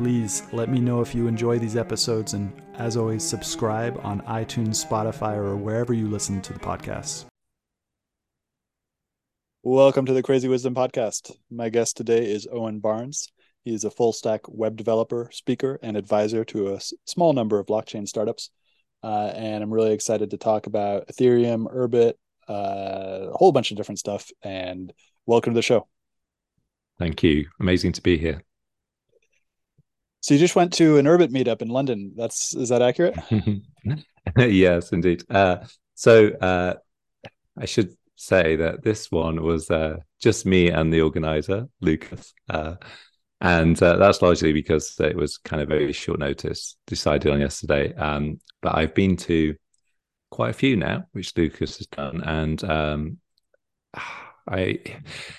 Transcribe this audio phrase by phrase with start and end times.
[0.00, 4.82] Please let me know if you enjoy these episodes, and as always, subscribe on iTunes,
[4.82, 7.26] Spotify, or wherever you listen to the podcast.
[9.62, 11.32] Welcome to the Crazy Wisdom Podcast.
[11.50, 13.30] My guest today is Owen Barnes.
[13.62, 17.66] He is a full stack web developer, speaker, and advisor to a small number of
[17.66, 18.48] blockchain startups.
[19.02, 22.14] Uh, and I'm really excited to talk about Ethereum, Urbit,
[22.48, 24.30] uh, a whole bunch of different stuff.
[24.42, 24.94] And
[25.26, 25.88] welcome to the show.
[26.98, 27.50] Thank you.
[27.60, 28.42] Amazing to be here.
[30.20, 32.12] So you just went to an Urbit meetup in London.
[32.16, 33.16] That's is that accurate?
[34.36, 35.24] yes, indeed.
[35.30, 35.58] Uh,
[35.94, 36.74] so uh,
[37.58, 42.34] I should say that this one was uh, just me and the organizer, Lucas.
[42.48, 42.74] Uh,
[43.40, 47.94] and uh, that's largely because it was kind of very short notice, decided on yesterday.
[47.94, 49.56] Um, but I've been to
[50.30, 53.18] quite a few now, which Lucas has done, and um,
[54.48, 54.80] I,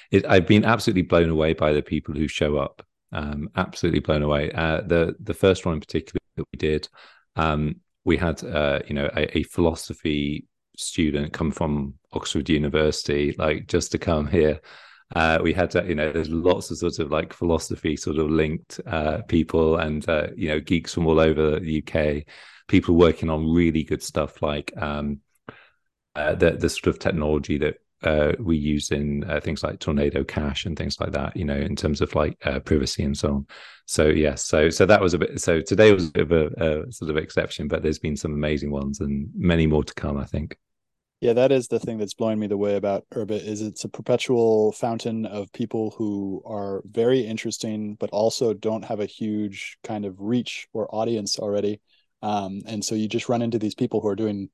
[0.09, 2.85] it, I've been absolutely blown away by the people who show up.
[3.13, 4.51] Um, absolutely blown away.
[4.51, 6.87] Uh, the the first one in particular that we did,
[7.35, 13.67] um, we had uh, you know a, a, philosophy student come from Oxford University, like
[13.67, 14.61] just to come here.
[15.15, 18.79] Uh, we had you know, there's lots of sort of like philosophy sort of linked
[18.87, 22.23] uh, people and uh, you know geeks from all over the UK,
[22.67, 25.19] people working on really good stuff like um,
[26.15, 30.23] uh, the the sort of technology that uh, we use in uh, things like Tornado
[30.23, 33.30] Cash and things like that, you know, in terms of like uh, privacy and so
[33.35, 33.47] on.
[33.85, 35.41] So yes, so so that was a bit.
[35.41, 38.33] So today was a bit of a, a, sort of exception, but there's been some
[38.33, 40.57] amazing ones and many more to come, I think.
[41.19, 43.89] Yeah, that is the thing that's blowing me the way about Urbit is it's a
[43.89, 50.06] perpetual fountain of people who are very interesting, but also don't have a huge kind
[50.06, 51.79] of reach or audience already.
[52.23, 54.50] Um, and so you just run into these people who are doing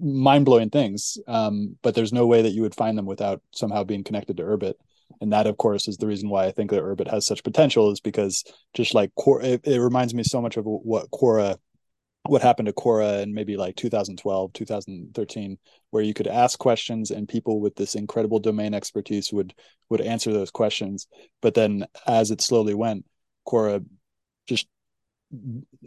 [0.00, 1.18] mind blowing things.
[1.26, 4.42] Um, but there's no way that you would find them without somehow being connected to
[4.42, 4.74] Urbit.
[5.20, 7.90] And that, of course, is the reason why I think that Urbit has such potential,
[7.90, 11.58] is because just like it, it reminds me so much of what Quora,
[12.24, 15.58] what happened to Quora in maybe like 2012, 2013,
[15.90, 19.54] where you could ask questions and people with this incredible domain expertise would
[19.90, 21.06] would answer those questions.
[21.42, 23.04] But then, as it slowly went,
[23.46, 23.84] Quora
[24.46, 24.66] just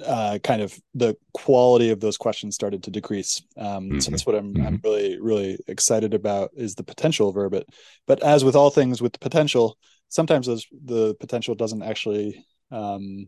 [0.03, 3.43] uh, kind of the quality of those questions started to decrease.
[3.57, 3.99] Um, mm-hmm.
[3.99, 4.65] So that's what I'm mm-hmm.
[4.65, 7.63] I'm really really excited about is the potential of Urbit.
[8.07, 9.77] But as with all things with the potential,
[10.09, 13.27] sometimes those the potential doesn't actually um,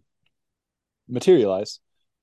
[1.08, 1.80] materialize.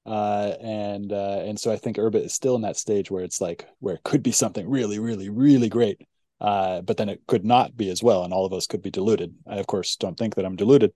[0.06, 3.40] Uh, and uh, and so I think Urbit is still in that stage where it's
[3.40, 6.02] like where it could be something really really really great,
[6.40, 8.90] uh, but then it could not be as well, and all of us could be
[8.90, 9.34] deluded.
[9.46, 10.92] I of course don't think that I'm deluded.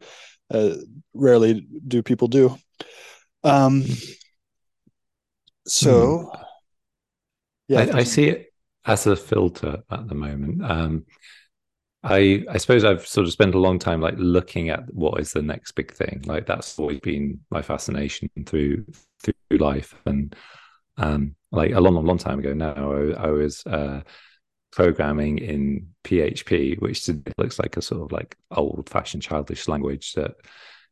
[0.51, 0.75] Uh,
[1.15, 2.59] rarely do people do.
[3.44, 3.84] Um,
[5.66, 6.43] so, hmm.
[7.69, 8.53] yeah, I, I, see it
[8.84, 10.62] as a filter at the moment.
[10.65, 11.05] Um,
[12.03, 15.33] I I suppose I've sort of spent a long time like looking at what is
[15.33, 16.22] the next big thing.
[16.27, 18.87] Like that's always been my fascination through
[19.22, 19.94] through life.
[20.06, 20.34] And
[20.97, 24.03] um, like a long, long, long time ago now, I, I was uh,
[24.71, 30.37] programming in PHP, which looks like a sort of like old fashioned childish language that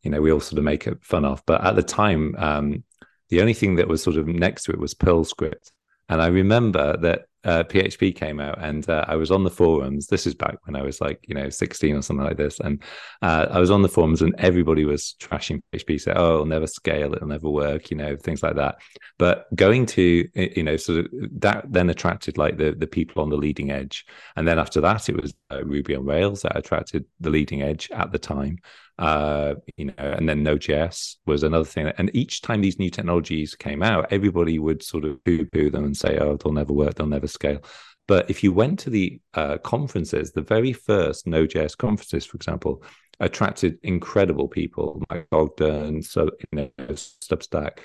[0.06, 1.42] you know we all sort of make it fun of.
[1.46, 2.84] But at the time, um,
[3.28, 5.72] the only thing that was sort of next to it was Perl script,
[6.08, 10.06] and I remember that uh, PHP came out, and uh, I was on the forums.
[10.06, 12.58] This is back when I was like, you know, 16 or something like this.
[12.60, 12.82] And
[13.22, 16.68] uh, I was on the forums, and everybody was trashing PHP, say, "Oh, it'll never
[16.68, 18.78] scale, it'll never work," you know, things like that.
[19.18, 21.06] But going to, you know, sort of
[21.40, 24.06] that then attracted like the the people on the leading edge,
[24.36, 27.90] and then after that, it was uh, Ruby on Rails that attracted the leading edge
[27.92, 28.58] at the time
[28.98, 31.88] uh, you know, and then Node.js was another thing.
[31.98, 35.96] And each time these new technologies came out, everybody would sort of poo-poo them and
[35.96, 37.60] say, "Oh, they'll never work, they'll never scale."
[38.08, 42.82] But if you went to the uh, conferences, the very first Node.js conferences, for example,
[43.20, 47.78] attracted incredible people, Max Ogden, so you know, Substack,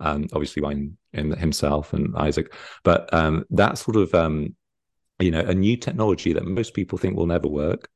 [0.00, 0.62] um, obviously
[1.12, 2.52] in himself and Isaac.
[2.84, 4.54] But um, that sort of um,
[5.18, 7.88] you know a new technology that most people think will never work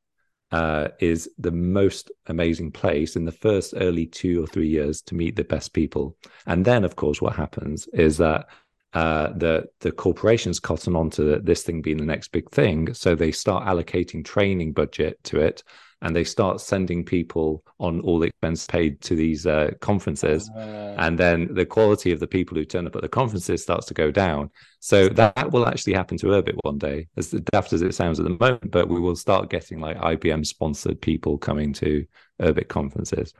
[0.53, 5.15] uh, is the most amazing place in the first early two or three years to
[5.15, 6.17] meet the best people.
[6.47, 8.49] And then, of course, what happens is that
[8.93, 13.15] uh, the the corporations cotton on to this thing being the next big thing, so
[13.15, 15.63] they start allocating training budget to it.
[16.03, 20.51] And they start sending people on all the expense paid to these uh, conferences.
[20.51, 23.87] Uh, and then the quality of the people who turn up at the conferences starts
[23.87, 24.51] to go down.
[24.81, 28.25] So that will actually happen to urbit one day as daft as it sounds at
[28.25, 32.05] the moment but we will start getting like ibm sponsored people coming to
[32.41, 33.35] urbit conferences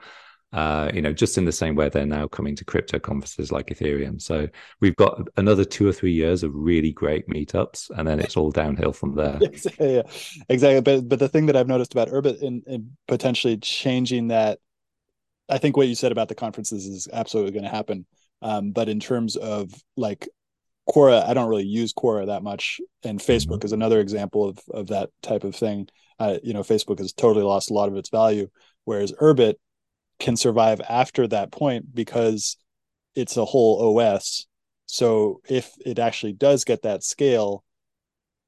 [0.53, 3.69] uh, you know, just in the same way they're now coming to crypto conferences like
[3.69, 4.21] Ethereum.
[4.21, 4.49] So
[4.81, 8.51] we've got another two or three years of really great meetups, and then it's all
[8.51, 9.39] downhill from there.
[9.81, 10.03] yeah,
[10.51, 10.83] exactly.
[10.83, 14.59] But but the thing that I've noticed about Urbit in, in potentially changing that,
[15.49, 18.05] I think what you said about the conferences is absolutely going to happen.
[18.43, 20.29] Um, but in terms of like
[20.87, 23.67] Quora, I don't really use Quora that much, and Facebook mm-hmm.
[23.67, 25.89] is another example of of that type of thing.
[26.19, 28.49] Uh, you know, Facebook has totally lost a lot of its value,
[28.85, 29.55] whereas Urbit
[30.23, 32.57] can survive after that point because
[33.15, 34.47] it's a whole OS.
[34.87, 37.65] So if it actually does get that scale,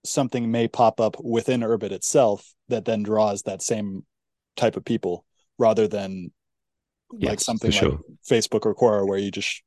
[0.04, 4.04] something may pop up within Urbit itself that then draws that same
[4.56, 5.24] type of people
[5.58, 6.30] rather than
[7.18, 7.98] yes, like something like sure.
[8.28, 9.62] Facebook or Quora where you just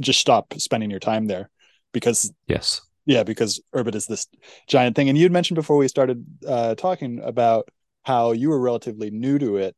[0.00, 1.50] just stop spending your time there
[1.92, 4.26] because yes yeah because Urbit is this
[4.68, 7.68] giant thing and you'd mentioned before we started uh, talking about
[8.04, 9.74] how you were relatively new to it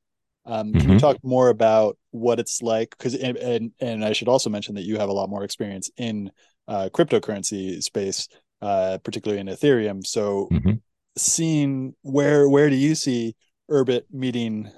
[0.51, 0.93] um, can mm-hmm.
[0.95, 2.91] you talk more about what it's like?
[2.91, 5.91] Because and, and, and I should also mention that you have a lot more experience
[5.97, 6.33] in
[6.67, 8.27] uh, cryptocurrency space,
[8.61, 10.05] uh, particularly in Ethereum.
[10.05, 10.73] So, mm-hmm.
[11.17, 13.37] seeing where where do you see
[13.71, 14.69] Urbit meeting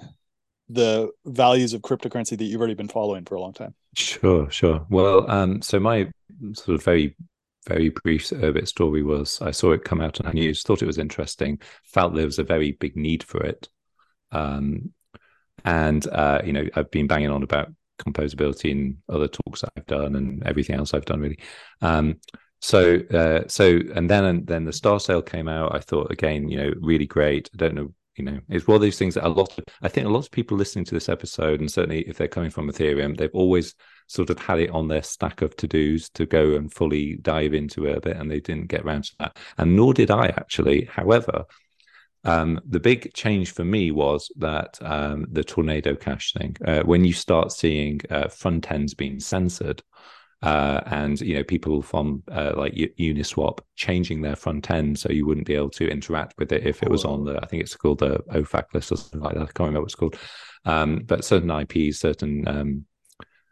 [0.69, 3.73] the values of cryptocurrency that you've already been following for a long time?
[3.95, 4.85] Sure, sure.
[4.91, 6.07] Well, um, so my
[6.53, 7.15] sort of very
[7.67, 10.87] very brief Urbit story was I saw it come out on the news, thought it
[10.87, 13.69] was interesting, felt there was a very big need for it.
[14.31, 14.93] Um,
[15.65, 17.69] and uh, you know, I've been banging on about
[17.99, 21.39] composability in other talks that I've done and everything else I've done really.
[21.81, 22.19] Um,
[22.61, 25.75] so uh, so and then and then the star sale came out.
[25.75, 27.49] I thought again, you know, really great.
[27.53, 29.89] I don't know, you know, it's one of these things that a lot of I
[29.89, 32.69] think a lot of people listening to this episode, and certainly if they're coming from
[32.71, 33.75] Ethereum, they've always
[34.07, 37.53] sort of had it on their stack of to dos to go and fully dive
[37.53, 39.37] into it, and they didn't get around to that.
[39.57, 40.85] And nor did I actually.
[40.85, 41.43] However,
[42.23, 46.55] um, the big change for me was that um, the tornado cash thing.
[46.65, 49.81] Uh, when you start seeing uh, front ends being censored,
[50.41, 55.25] uh, and you know people from uh, like Uniswap changing their front end so you
[55.25, 57.77] wouldn't be able to interact with it if it was on the I think it's
[57.77, 59.43] called the OFAC list or something like that.
[59.43, 60.17] I can't remember what it's called.
[60.65, 62.85] Um, but certain IPs, certain um,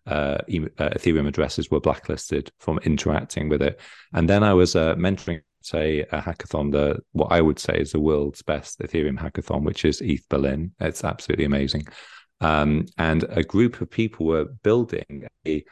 [0.06, 3.80] uh, uh, Ethereum addresses were blacklisted from interacting with it.
[4.14, 7.92] And then I was uh, mentoring say a hackathon the what i would say is
[7.92, 10.72] the world's best ethereum hackathon which is eth berlin.
[10.80, 11.88] It's absolutely amazing.
[12.40, 15.64] Um, and a group of people were building a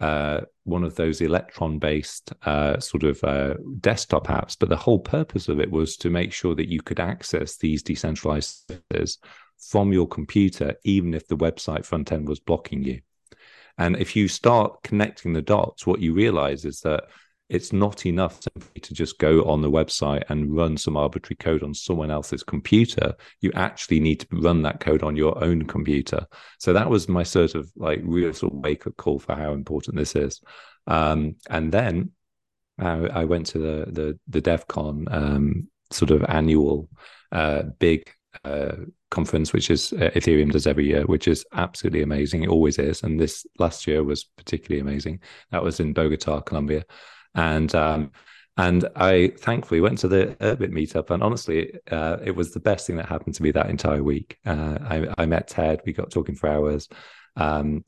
[0.00, 4.98] uh, one of those electron based uh, sort of uh, desktop apps but the whole
[4.98, 9.18] purpose of it was to make sure that you could access these decentralized services
[9.70, 13.00] from your computer even if the website front end was blocking you.
[13.78, 17.04] And if you start connecting the dots what you realize is that
[17.48, 21.62] it's not enough simply to just go on the website and run some arbitrary code
[21.62, 23.14] on someone else's computer.
[23.40, 26.26] You actually need to run that code on your own computer.
[26.58, 29.52] So that was my sort of like real sort of wake up call for how
[29.52, 30.40] important this is.
[30.86, 32.12] Um, and then
[32.78, 36.88] I, I, went to the the, the DevCon um, sort of annual
[37.30, 38.10] uh, big
[38.44, 38.76] uh,
[39.10, 42.42] conference, which is uh, Ethereum does every year, which is absolutely amazing.
[42.42, 45.20] It always is, and this last year was particularly amazing.
[45.52, 46.84] That was in Bogota, Colombia
[47.34, 48.12] and um,
[48.56, 52.86] and I thankfully went to the Urbit meetup, and honestly, uh, it was the best
[52.86, 54.38] thing that happened to me that entire week.
[54.46, 55.80] Uh, I, I, met Ted.
[55.84, 56.88] We got talking for hours.
[57.36, 57.84] Um,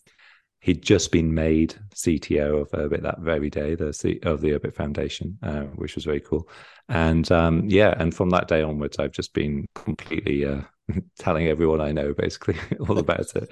[0.59, 4.75] he'd just been made CTO of Urbit that very day, the C- of the Urbit
[4.75, 6.49] Foundation, uh, which was very cool.
[6.89, 10.63] And um, yeah, and from that day onwards, I've just been completely uh,
[11.21, 12.57] telling everyone I know basically
[12.89, 13.49] all about it,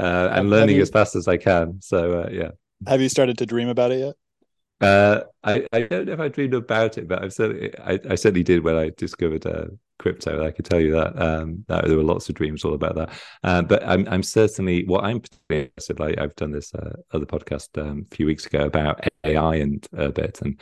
[0.00, 1.80] uh, and learning you, as fast as I can.
[1.80, 2.50] So uh, yeah.
[2.88, 4.16] Have you started to dream about it yet?
[4.80, 8.14] Uh, I, I don't know if I dreamed about it, but I've certainly I, I
[8.14, 9.66] certainly did when I discovered uh,
[9.98, 10.44] crypto.
[10.44, 13.10] I could tell you that um, that there were lots of dreams all about that.
[13.42, 15.98] Uh, but I'm I'm certainly what I'm particularly interested.
[15.98, 19.86] Like I've done this uh, other podcast um, a few weeks ago about AI and
[19.94, 20.60] a bit, and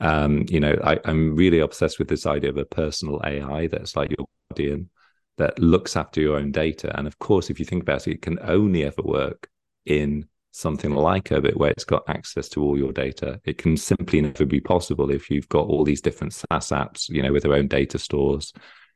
[0.00, 3.96] um, you know I, I'm really obsessed with this idea of a personal AI that's
[3.96, 4.90] like your guardian
[5.38, 6.96] that looks after your own data.
[6.98, 9.48] And of course, if you think about it, it can only ever work
[9.86, 13.40] in something like Urbit where it's got access to all your data.
[13.44, 17.22] It can simply never be possible if you've got all these different SaaS apps, you
[17.22, 18.52] know, with their own data stores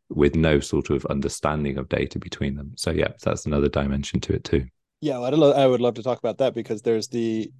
[0.08, 2.74] with no sort of understanding of data between them.
[2.76, 4.66] So yeah, that's another dimension to it too.
[5.00, 7.50] Yeah, I'd lo- I would love to talk about that because there's the,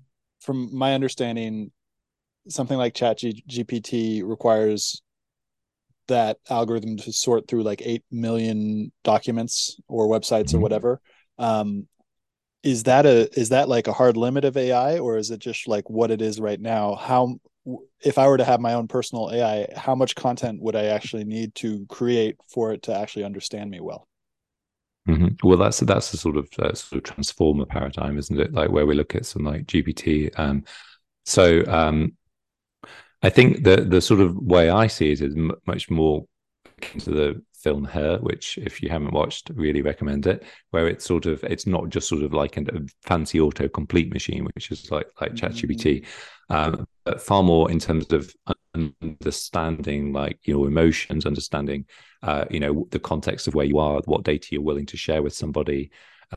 [0.41, 1.73] from my understanding,
[2.49, 5.03] something like Chat G- GPT requires
[6.07, 10.59] that algorithm to sort through like 8 million documents or websites mm-hmm.
[10.59, 11.01] or whatever
[11.39, 11.89] um,
[12.63, 15.69] is that a is that like a hard limit of ai or is it just
[15.69, 16.95] like what it is right now?
[16.95, 17.39] How
[18.01, 21.25] if i were to have my own personal ai how much content would i actually
[21.25, 24.07] need to create for it to actually understand me well?
[25.09, 25.47] Mm-hmm.
[25.47, 28.53] well that's that's the sort of uh, sort of transformer paradigm isn't it?
[28.53, 30.65] Like where we look at some like gpt um
[31.25, 32.13] so um
[33.23, 36.27] I think the the sort of way I see it is m- much more
[36.95, 40.45] into the film Her, which if you haven't watched, really recommend it.
[40.71, 42.65] Where it's sort of it's not just sort of like a
[43.03, 46.05] fancy auto complete machine, which is like like ChatGPT,
[46.51, 46.55] mm-hmm.
[46.55, 48.33] um, but far more in terms of
[49.03, 51.85] understanding like your emotions, understanding
[52.23, 55.23] uh, you know the context of where you are, what data you're willing to share
[55.23, 55.91] with somebody,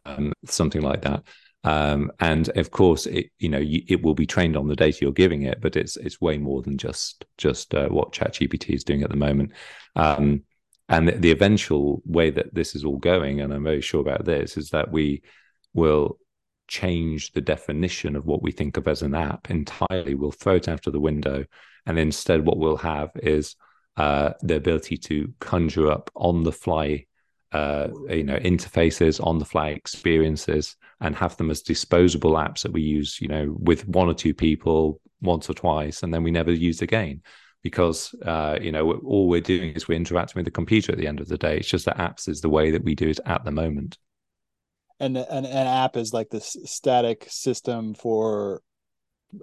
[0.05, 1.23] um, something like that.
[1.63, 5.11] Um, and of course, it you know it will be trained on the data you're
[5.11, 9.03] giving it, but it's it's way more than just just uh, what ChatGPT is doing
[9.03, 9.51] at the moment.
[9.95, 10.43] Um,
[10.91, 14.25] and the, the, eventual way that this is all going, and I'm very sure about
[14.25, 15.23] this, is that we
[15.73, 16.19] will
[16.67, 20.15] change the definition of what we think of as an app entirely.
[20.15, 21.45] We'll throw it out of the window,
[21.85, 23.55] and instead, what we'll have is
[23.97, 27.05] uh, the ability to conjure up on the fly
[27.51, 32.71] uh, you know interfaces on the fly experiences and have them as disposable apps that
[32.71, 36.31] we use you know with one or two people once or twice and then we
[36.31, 37.21] never use again
[37.63, 41.07] because uh, you know all we're doing is we're interacting with the computer at the
[41.07, 41.57] end of the day.
[41.57, 43.97] It's just that apps is the way that we do it at the moment.
[44.99, 48.61] And an, an app is like this static system for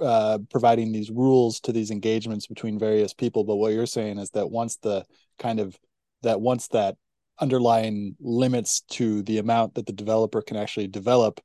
[0.00, 3.44] uh, providing these rules to these engagements between various people.
[3.44, 5.04] But what you're saying is that once the
[5.38, 5.76] kind of
[6.22, 6.96] that once that
[7.40, 11.40] underlying limits to the amount that the developer can actually develop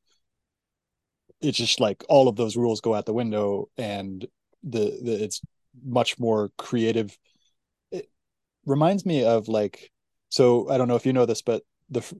[1.43, 4.25] it's just like all of those rules go out the window and
[4.63, 5.41] the, the it's
[5.83, 7.17] much more creative
[7.91, 8.09] it
[8.65, 9.91] reminds me of like
[10.29, 12.13] so i don't know if you know this but the f-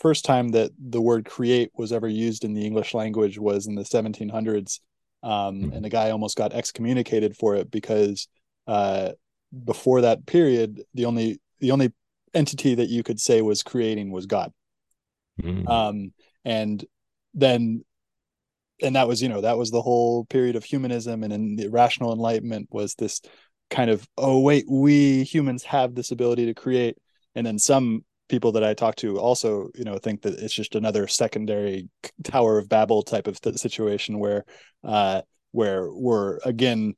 [0.00, 3.74] first time that the word create was ever used in the english language was in
[3.74, 4.80] the 1700s
[5.22, 5.72] um, mm-hmm.
[5.72, 8.28] and the guy almost got excommunicated for it because
[8.66, 9.10] uh,
[9.64, 11.92] before that period the only the only
[12.34, 14.52] entity that you could say was creating was God.
[15.42, 15.68] Mm.
[15.68, 16.12] Um,
[16.44, 16.84] and
[17.34, 17.84] then,
[18.82, 21.68] and that was, you know, that was the whole period of humanism and in the
[21.68, 23.20] rational enlightenment was this
[23.70, 26.96] kind of, oh, wait, we humans have this ability to create.
[27.34, 30.74] And then some people that I talk to also, you know, think that it's just
[30.74, 31.88] another secondary
[32.24, 34.44] Tower of Babel type of th- situation where,
[34.84, 35.22] uh,
[35.52, 36.94] where we're again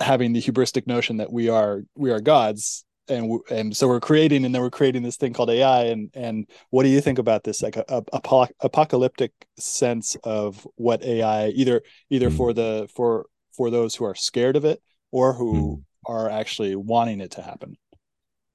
[0.00, 4.44] having the hubristic notion that we are we are gods and and so we're creating
[4.44, 7.44] and then we're creating this thing called AI and and what do you think about
[7.44, 12.36] this like a, a apocalyptic sense of what AI either either mm.
[12.36, 15.82] for the for for those who are scared of it or who mm.
[16.06, 17.76] are actually wanting it to happen.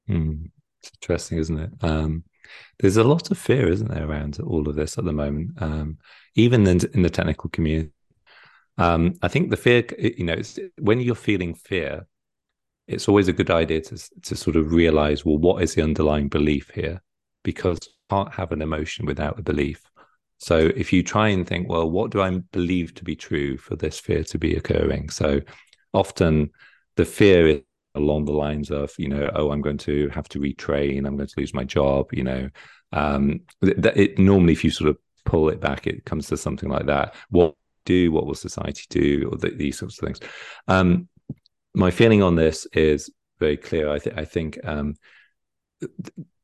[0.09, 0.49] Mm.
[0.79, 1.71] It's interesting, isn't it?
[1.81, 2.23] Um,
[2.79, 5.97] there's a lot of fear, isn't there, around all of this at the moment, um,
[6.35, 7.91] even in, in the technical community.
[8.77, 10.41] Um, I think the fear, you know,
[10.79, 12.07] when you're feeling fear,
[12.87, 16.27] it's always a good idea to to sort of realize well what is the underlying
[16.27, 17.01] belief here?
[17.43, 19.81] Because you can't have an emotion without a belief.
[20.37, 23.75] So if you try and think well what do i believe to be true for
[23.75, 25.09] this fear to be occurring?
[25.09, 25.41] So
[25.93, 26.49] often
[26.95, 27.61] the fear is
[27.95, 31.27] along the lines of you know oh i'm going to have to retrain i'm going
[31.27, 32.49] to lose my job you know
[32.91, 36.69] um it, it normally if you sort of pull it back it comes to something
[36.69, 37.15] like that.
[37.29, 40.19] What do what will society do or the, these sorts of things.
[40.67, 41.09] Um
[41.73, 43.89] my feeling on this is very clear.
[43.89, 44.95] I, th- I think um,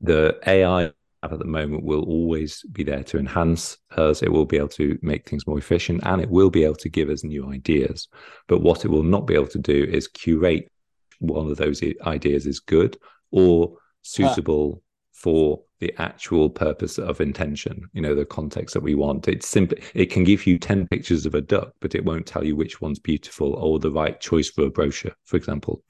[0.01, 4.23] the AI at the moment will always be there to enhance us.
[4.23, 6.89] It will be able to make things more efficient and it will be able to
[6.89, 8.07] give us new ideas.
[8.47, 10.71] But what it will not be able to do is curate
[11.19, 12.97] one of those ideas is good
[13.31, 14.81] or suitable
[15.11, 19.27] for the actual purpose of intention you know the context that we want.
[19.27, 22.43] It's simply it can give you 10 pictures of a duck but it won't tell
[22.43, 25.83] you which one's beautiful or the right choice for a brochure for example.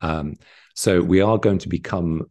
[0.00, 0.34] Um,
[0.74, 2.30] so we are going to become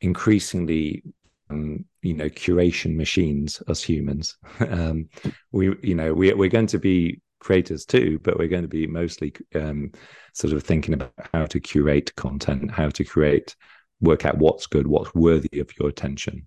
[0.00, 1.02] increasingly
[1.50, 4.36] um, you know curation machines as humans.
[4.60, 5.08] Um,
[5.52, 8.86] we you know we, we're going to be creators too but we're going to be
[8.86, 9.90] mostly um,
[10.34, 13.56] sort of thinking about how to curate content how to create
[14.00, 16.44] work out what's good, what's worthy of your attention.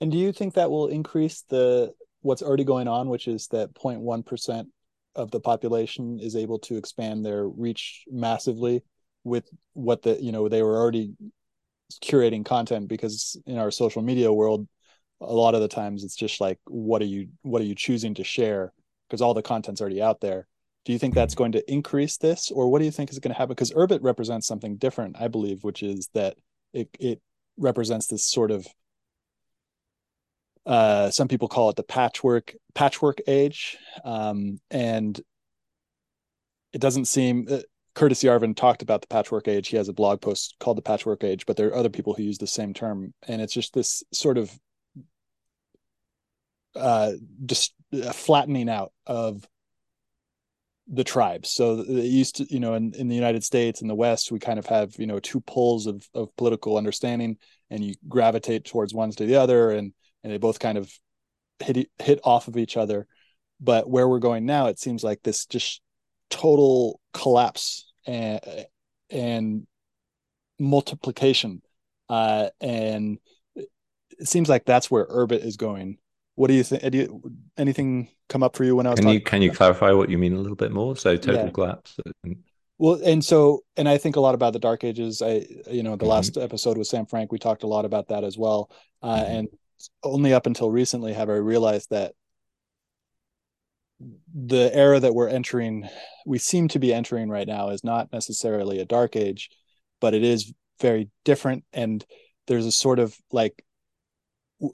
[0.00, 3.74] And do you think that will increase the what's already going on, which is that
[3.74, 4.68] 0.1 percent
[5.14, 8.82] of the population is able to expand their reach massively
[9.24, 11.14] with what the you know they were already
[12.02, 12.88] curating content?
[12.88, 14.66] Because in our social media world
[15.20, 18.14] a lot of the times it's just like what are you what are you choosing
[18.14, 18.72] to share?
[19.08, 20.46] Because all the content's already out there
[20.84, 23.32] do you think that's going to increase this or what do you think is going
[23.32, 26.36] to happen because urbit represents something different i believe which is that
[26.72, 27.20] it, it
[27.56, 28.66] represents this sort of
[30.64, 35.20] uh, some people call it the patchwork patchwork age um, and
[36.72, 37.58] it doesn't seem uh,
[37.94, 39.68] Curtis Yarvin talked about the patchwork age.
[39.68, 42.22] He has a blog post called the patchwork age, but there are other people who
[42.22, 44.50] use the same term, and it's just this sort of
[46.74, 47.12] uh,
[47.44, 47.74] just
[48.12, 49.46] flattening out of
[50.88, 51.50] the tribes.
[51.50, 54.38] So it used to, you know, in, in the United States in the West, we
[54.38, 57.38] kind of have, you know, two poles of, of political understanding
[57.70, 60.92] and you gravitate towards one to the other and, and they both kind of
[61.60, 63.06] hit, hit off of each other.
[63.60, 65.80] But where we're going now, it seems like this just
[66.30, 68.40] total collapse and,
[69.08, 69.66] and
[70.58, 71.62] multiplication.
[72.08, 73.18] Uh, and
[73.54, 75.98] it seems like that's where Urbit is going
[76.42, 76.82] what do you think?
[77.56, 78.98] Anything come up for you when I was?
[78.98, 80.96] Can you can you clarify what you mean a little bit more?
[80.96, 81.50] So total yeah.
[81.50, 81.96] collapse.
[82.78, 85.22] Well, and so, and I think a lot about the Dark Ages.
[85.22, 86.06] I, you know, the mm-hmm.
[86.06, 88.72] last episode with Sam Frank, we talked a lot about that as well.
[89.00, 89.32] Uh, mm-hmm.
[89.32, 89.48] And
[90.02, 92.14] only up until recently have I realized that
[94.34, 95.88] the era that we're entering,
[96.26, 99.48] we seem to be entering right now, is not necessarily a Dark Age,
[100.00, 101.64] but it is very different.
[101.72, 102.04] And
[102.48, 103.64] there's a sort of like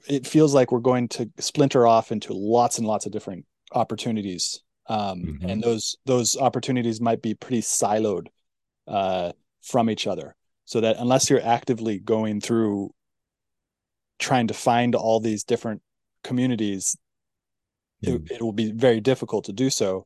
[0.07, 4.61] it feels like we're going to splinter off into lots and lots of different opportunities
[4.87, 5.49] um, mm-hmm.
[5.49, 8.27] and those those opportunities might be pretty siloed
[8.87, 9.31] uh,
[9.61, 12.91] from each other so that unless you're actively going through
[14.19, 15.81] trying to find all these different
[16.23, 16.97] communities
[18.03, 18.15] mm.
[18.15, 20.05] it, it, will be very difficult to do so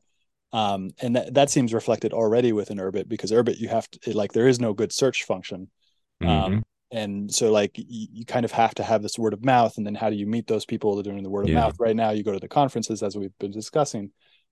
[0.52, 4.32] um, and that, that seems reflected already within urbit because urbit you have to like
[4.32, 5.68] there is no good search function
[6.20, 6.54] um, mm-hmm.
[6.54, 6.62] um,
[6.94, 9.86] and so like you, you, kind of have to have this word of mouth and
[9.86, 11.56] then how do you meet those people that are doing the word yeah.
[11.56, 14.10] of mouth right now you go to the conferences as we've been discussing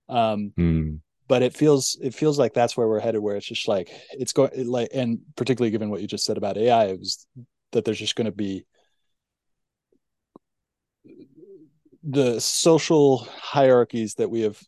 [0.09, 0.99] um, mm.
[1.27, 4.33] but it feels it feels like that's where we're headed where it's just like it's
[4.33, 7.25] going like and particularly given what you just said about ai it was
[7.71, 8.65] that there's just going to be
[12.03, 14.61] the social hierarchies that we have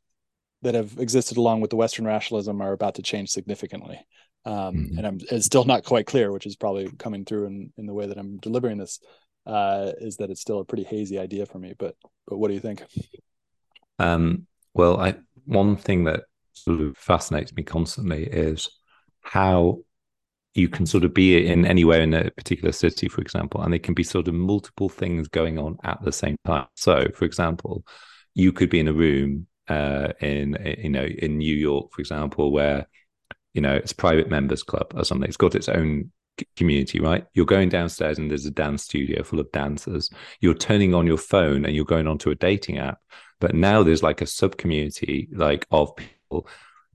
[0.62, 4.00] that have existed along with the western rationalism are about to change significantly
[4.46, 4.98] um, mm-hmm.
[4.98, 7.94] and I'm it's still not quite clear, which is probably coming through in in the
[7.94, 9.00] way that I'm delivering this.
[9.46, 11.96] Uh, is that it's still a pretty hazy idea for me, but
[12.28, 12.84] but what do you think?
[14.00, 18.70] Um, well, I one thing that sort of fascinates me constantly is
[19.22, 19.80] how
[20.54, 23.80] you can sort of be in anywhere in a particular city, for example, and there
[23.80, 26.68] can be sort of multiple things going on at the same time.
[26.76, 27.84] So, for example,
[28.34, 32.52] you could be in a room uh, in you know in New York, for example,
[32.52, 32.88] where
[33.56, 35.28] you know, it's private members club or something.
[35.28, 36.12] It's got its own
[36.58, 37.26] community, right?
[37.34, 40.10] You're going downstairs and there's a dance studio full of dancers.
[40.42, 43.00] You're turning on your phone and you're going onto a dating app.
[43.40, 46.48] But now there's like a sub community like of people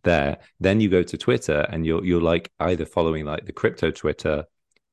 [0.05, 0.37] there.
[0.61, 4.45] Then you go to Twitter and you're you're like either following like the crypto Twitter,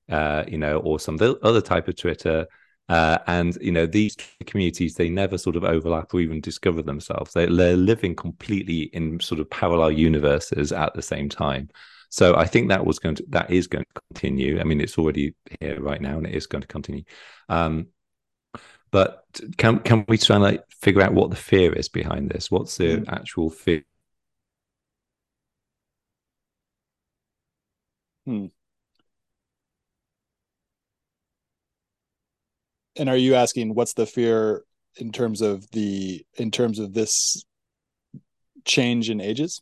[0.10, 2.48] uh, you know, or some other type of Twitter
[2.90, 7.34] uh, and you know these communities they never sort of overlap or even discover themselves.
[7.34, 11.70] They, they're living completely in sort of parallel universes at the same time.
[12.10, 14.60] So I think that was going to that is going to continue.
[14.60, 17.04] I mean, it's already here right now, and it is going to continue.
[17.50, 17.88] Um,
[18.92, 19.26] but
[19.58, 22.50] can can we try and like figure out what the fear is behind this?
[22.50, 23.10] What's the mm.
[23.10, 23.84] actual fear?
[28.26, 28.48] Hmm.
[32.98, 34.64] And are you asking what's the fear
[34.98, 37.44] in terms of the in terms of this
[38.66, 39.62] change in ages?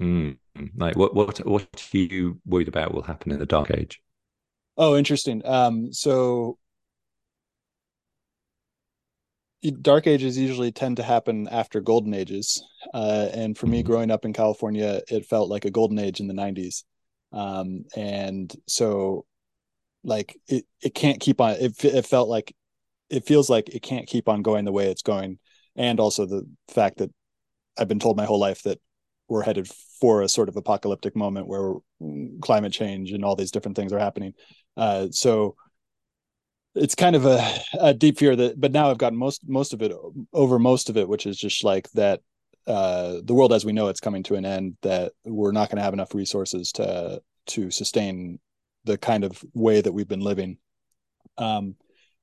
[0.00, 0.38] Mm.
[0.76, 4.00] Like what what what are you worried about will happen in the dark age?
[4.76, 5.44] Oh, interesting.
[5.44, 6.58] Um, so
[9.82, 13.92] dark ages usually tend to happen after golden ages uh, and for me mm-hmm.
[13.92, 16.84] growing up in california it felt like a golden age in the 90s
[17.32, 19.26] um, and so
[20.02, 22.54] like it, it can't keep on it, it felt like
[23.10, 25.38] it feels like it can't keep on going the way it's going.
[25.76, 27.10] And also the fact that
[27.78, 28.78] i've been told my whole life that
[29.28, 29.68] we're headed
[30.00, 31.74] for a sort of apocalyptic moment where
[32.42, 34.32] climate change and all these different things are happening.
[34.76, 35.54] Uh, so
[36.74, 37.40] it's kind of a,
[37.80, 39.92] a, deep fear that but now i've gotten most most of it
[40.32, 42.20] over most of it which is just like that
[42.66, 45.78] uh, the world as we know it's coming to an end that we're not going
[45.78, 48.38] to have enough resources to to sustain
[48.84, 50.56] the kind of way that we've been living.
[51.36, 51.76] Um,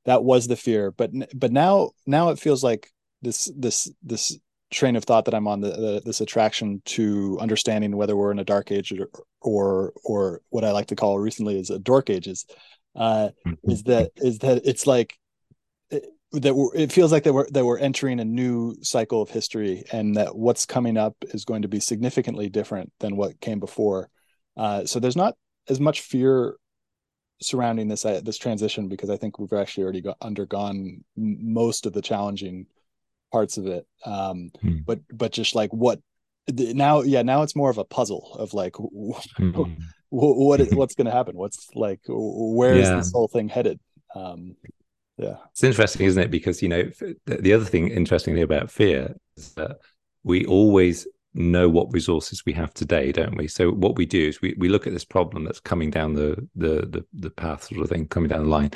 [0.08, 2.92] that was the fear but but now now it feels like
[3.22, 4.38] this this this
[4.72, 8.40] train of thought that i'm on the, the, this attraction to understanding whether we're in
[8.40, 9.10] a dark age or
[9.42, 12.46] or, or what i like to call recently is a dork ages
[12.96, 13.72] uh, mm-hmm.
[13.72, 15.14] is that is that it's like
[16.32, 19.84] that we're, it feels like that we're that we're entering a new cycle of history,
[19.92, 24.10] and that what's coming up is going to be significantly different than what came before.
[24.56, 25.36] Uh, so there's not
[25.70, 26.56] as much fear
[27.42, 31.94] surrounding this uh, this transition because I think we've actually already got, undergone most of
[31.94, 32.68] the challenging
[33.32, 33.88] parts of it.
[34.06, 34.78] Um, hmm.
[34.86, 36.00] But but just like what
[36.50, 38.76] now, yeah, now it's more of a puzzle of like
[39.38, 39.74] hmm.
[40.10, 41.36] what is, what's going to happen.
[41.36, 42.96] What's like where is yeah.
[42.96, 43.80] this whole thing headed?
[44.16, 44.56] Um,
[45.18, 46.32] yeah, it's interesting, isn't it?
[46.32, 46.90] Because you know
[47.26, 49.78] the other thing interestingly about fear is that
[50.24, 53.48] we always know what resources we have today, don't we?
[53.48, 56.48] So what we do is we, we look at this problem that's coming down the,
[56.56, 58.72] the the the path sort of thing, coming down the line,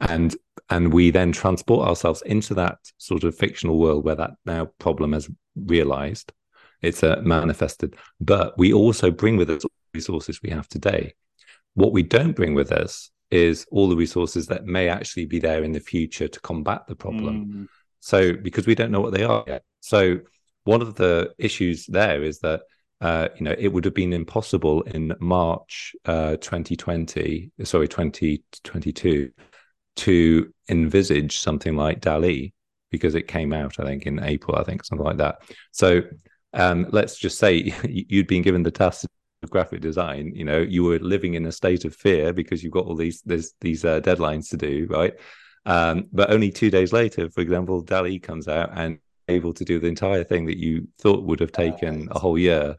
[0.00, 0.36] and
[0.70, 5.12] and we then transport ourselves into that sort of fictional world where that now problem
[5.12, 6.32] has realized,
[6.80, 7.96] it's uh, manifested.
[8.20, 11.14] But we also bring with us resources we have today.
[11.74, 15.64] What we don't bring with us is all the resources that may actually be there
[15.64, 17.46] in the future to combat the problem.
[17.46, 17.68] Mm.
[18.00, 19.62] So because we don't know what they are yet.
[19.80, 20.18] So
[20.64, 22.62] one of the issues there is that
[23.00, 29.30] uh, you know it would have been impossible in March uh, 2020, sorry 2022,
[29.96, 32.52] to envisage something like DALL-E
[32.90, 35.42] because it came out I think in April, I think something like that.
[35.72, 36.02] So
[36.54, 39.06] um, let's just say you'd been given the task
[39.42, 40.32] of graphic design.
[40.34, 43.22] You know, you were living in a state of fear because you've got all these
[43.22, 45.14] these these uh, deadlines to do, right?
[45.64, 48.98] Um, but only two days later, for example, DALL-E comes out and
[49.32, 52.76] able to do the entire thing that you thought would have taken a whole year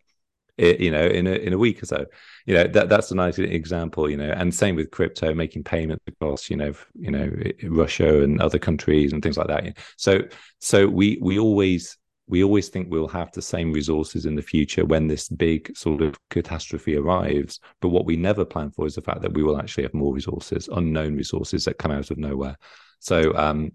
[0.58, 2.06] you know in a in a week or so.
[2.46, 6.04] You know that that's a nice example you know and same with crypto making payments
[6.08, 7.32] across you know you know
[7.64, 9.78] russia and other countries and things like that.
[9.98, 10.22] So
[10.60, 14.86] so we we always we always think we'll have the same resources in the future
[14.86, 17.60] when this big sort of catastrophe arrives.
[17.82, 20.14] But what we never plan for is the fact that we will actually have more
[20.14, 22.58] resources unknown resources that come out of nowhere.
[23.00, 23.72] So um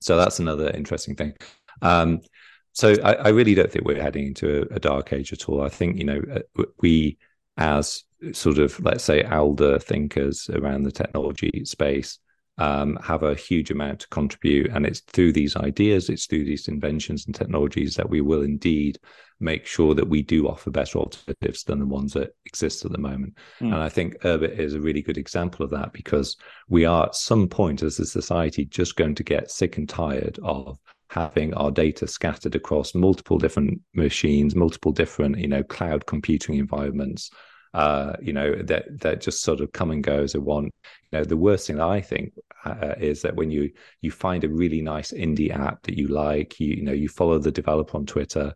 [0.00, 1.34] so that's another interesting thing
[1.82, 2.20] um,
[2.72, 5.62] so I, I, really don't think we're heading into a, a, dark age at all.
[5.62, 7.18] I think you know uh, we,
[7.56, 12.18] as sort of let's say elder thinkers around the technology space,
[12.58, 14.70] um, have a huge amount to contribute.
[14.72, 18.98] And it's through these ideas, it's through these inventions and technologies that we will indeed
[19.40, 22.98] make sure that we do offer better alternatives than the ones that exist at the
[22.98, 23.38] moment.
[23.60, 23.66] Mm.
[23.66, 26.36] And I think Urbit is a really good example of that because
[26.68, 30.40] we are at some point as a society just going to get sick and tired
[30.42, 36.56] of having our data scattered across multiple different machines, multiple different, you know, cloud computing
[36.56, 37.30] environments,
[37.74, 40.64] uh, you know, that that just sort of come and go as a one.
[40.64, 42.32] You know, the worst thing I think
[42.64, 46.60] uh, is that when you you find a really nice indie app that you like,
[46.60, 48.54] you you know, you follow the developer on Twitter,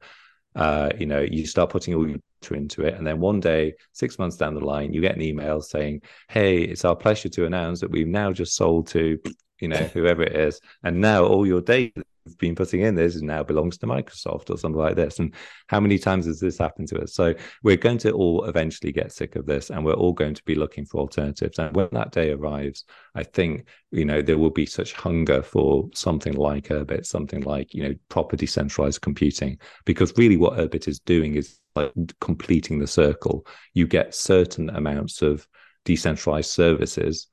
[0.54, 2.18] uh, you know, you start putting all your
[2.50, 5.60] into it, and then one day, six months down the line, you get an email
[5.60, 9.18] saying, "Hey, it's our pleasure to announce that we've now just sold to."
[9.62, 13.20] You know, whoever it is, and now all your data you've been putting in this
[13.20, 15.18] now belongs to Microsoft or something like this.
[15.18, 15.34] And
[15.68, 17.14] how many times has this happened to us?
[17.14, 20.44] So we're going to all eventually get sick of this and we're all going to
[20.44, 21.58] be looking for alternatives.
[21.58, 25.88] And when that day arrives, I think, you know, there will be such hunger for
[25.94, 31.00] something like Urbit, something like, you know, proper decentralized computing, because really what Urbit is
[31.00, 33.46] doing is like completing the circle.
[33.74, 35.46] You get certain amounts of
[35.84, 37.26] decentralized services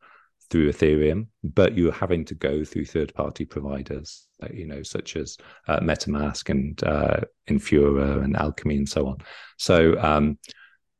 [0.49, 5.37] through Ethereum, but you're having to go through third-party providers, uh, you know, such as
[5.67, 9.17] uh, MetaMask and uh, Infura and Alchemy and so on.
[9.57, 10.39] So, um,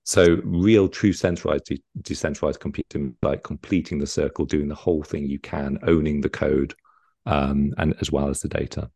[0.04, 5.26] so real, true centralized, de- decentralized computing, like completing the circle, doing the whole thing
[5.26, 6.76] you can, owning the code,
[7.26, 8.90] um, and as well as the data.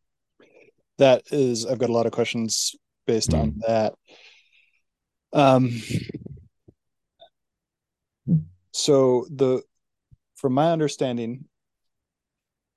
[0.99, 2.75] That is, I've got a lot of questions
[3.07, 3.41] based mm.
[3.41, 3.93] on that.
[5.33, 5.81] Um,
[8.71, 9.63] so the
[10.43, 11.45] from my understanding,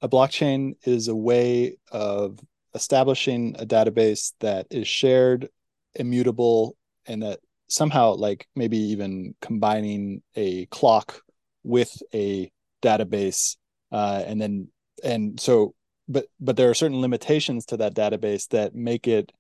[0.00, 2.38] a blockchain is a way of
[2.76, 5.48] establishing a database that is shared,
[5.96, 6.76] immutable,
[7.06, 11.20] and that somehow, like maybe even combining a clock
[11.64, 12.52] with a
[12.82, 13.56] database,
[13.90, 14.68] uh, and then
[15.02, 15.74] and so,
[16.08, 19.32] but but there are certain limitations to that database that make it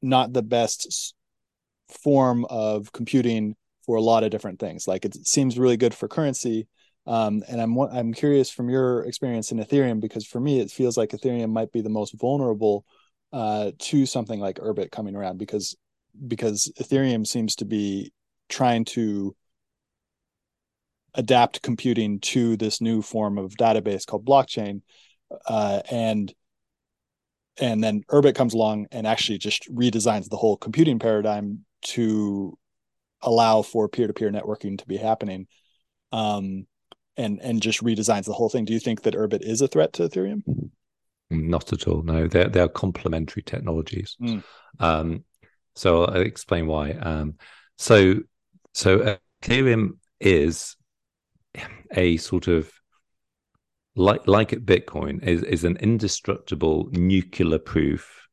[0.00, 1.16] not the best
[1.88, 4.86] form of computing for a lot of different things.
[4.86, 6.68] Like it seems really good for currency,
[7.08, 10.98] um, and I'm I'm curious from your experience in Ethereum because for me it feels
[10.98, 12.84] like Ethereum might be the most vulnerable
[13.32, 15.74] uh, to something like Urbit coming around because
[16.26, 18.12] because Ethereum seems to be
[18.50, 19.34] trying to
[21.14, 24.82] adapt computing to this new form of database called blockchain,
[25.46, 26.34] uh, and
[27.58, 32.58] and then Urbit comes along and actually just redesigns the whole computing paradigm to
[33.22, 35.46] allow for peer-to-peer networking to be happening.
[36.12, 36.66] Um,
[37.18, 38.64] and and just redesigns the whole thing.
[38.64, 40.70] Do you think that Urbit is a threat to Ethereum?
[41.30, 42.02] Not at all.
[42.02, 44.16] No, they're they're complementary technologies.
[44.22, 44.42] Mm.
[44.80, 45.24] Um,
[45.74, 46.92] so I'll explain why.
[46.92, 47.34] Um,
[47.76, 48.20] so
[48.72, 50.76] so Ethereum is
[51.92, 52.72] a sort of
[53.94, 58.27] like like Bitcoin is is an indestructible nuclear proof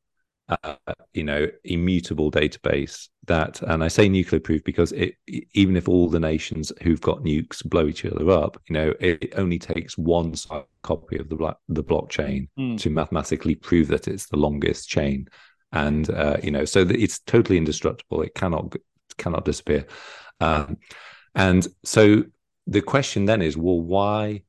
[0.48, 0.76] uh,
[1.14, 5.16] you know, immutable database that, and I say nuclear proof because it,
[5.54, 9.34] even if all the nations who've got nukes blow each other up, you know, it
[9.38, 10.36] only takes one
[10.84, 12.80] copy of the the blockchain mm.
[12.80, 15.28] to mathematically prove that it's the longest chain,
[15.72, 18.22] and uh, you know, so it's totally indestructible.
[18.22, 18.76] It cannot
[19.18, 19.86] cannot disappear,
[20.40, 20.78] um,
[21.34, 22.24] and so
[22.68, 24.44] the question then is, well, why?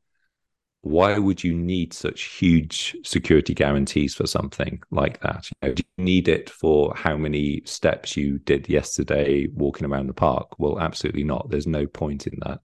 [0.86, 5.48] Why would you need such huge security guarantees for something like that?
[5.50, 10.06] You know, do you need it for how many steps you did yesterday walking around
[10.06, 10.58] the park?
[10.60, 11.50] Well, absolutely not.
[11.50, 12.60] There's no point in that.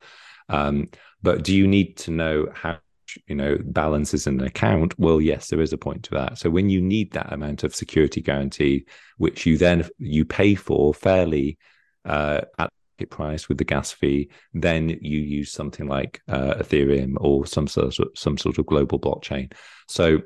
[0.48, 0.88] Um,
[1.22, 2.78] but do you need to know how
[3.26, 4.96] you know balances in an account?
[5.00, 6.38] Well, yes, there is a point to that.
[6.38, 8.86] So when you need that amount of security guarantee,
[9.18, 11.58] which you then you pay for fairly
[12.04, 12.70] uh, at
[13.10, 17.98] price with the gas fee, then you use something like uh, Ethereum or some sort
[17.98, 19.52] of, some sort of global blockchain.
[19.88, 20.22] So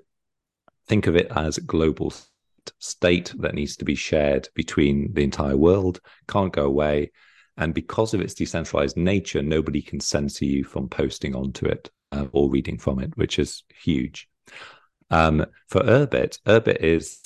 [0.89, 2.13] think of it as global
[2.79, 7.13] state that needs to be shared between the entire world, can't go away.
[7.57, 12.27] And because of its decentralized nature, nobody can censor you from posting onto it uh,
[12.33, 14.29] or reading from it, which is huge.
[15.11, 17.26] Um, for Urbit, Urbit is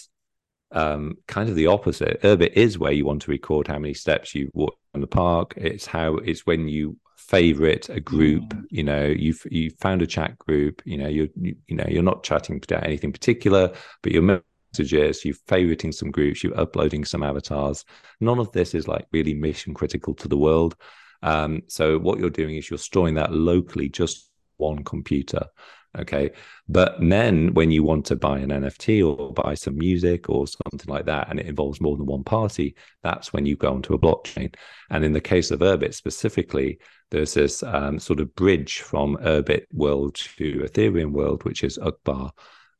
[0.73, 2.21] um, kind of the opposite.
[2.23, 5.55] Urbit is where you want to record how many steps you walk in the park.
[5.57, 8.45] It's how it's when you favorite a group.
[8.45, 8.65] Mm.
[8.71, 10.83] You know, you've you found a chat group.
[10.85, 15.25] You know, you're you, you know you're not chatting about anything particular, but you're messages,
[15.25, 17.85] you're favoriting some groups, you're uploading some avatars.
[18.21, 20.77] None of this is like really mission critical to the world.
[21.23, 25.47] Um, so what you're doing is you're storing that locally, just one computer.
[25.99, 26.31] Okay.
[26.69, 30.89] But then when you want to buy an NFT or buy some music or something
[30.93, 33.99] like that, and it involves more than one party, that's when you go onto a
[33.99, 34.55] blockchain.
[34.91, 36.79] And in the case of Urbit specifically,
[37.11, 42.31] there's this um, sort of bridge from Urbit world to Ethereum world, which is Uqbar.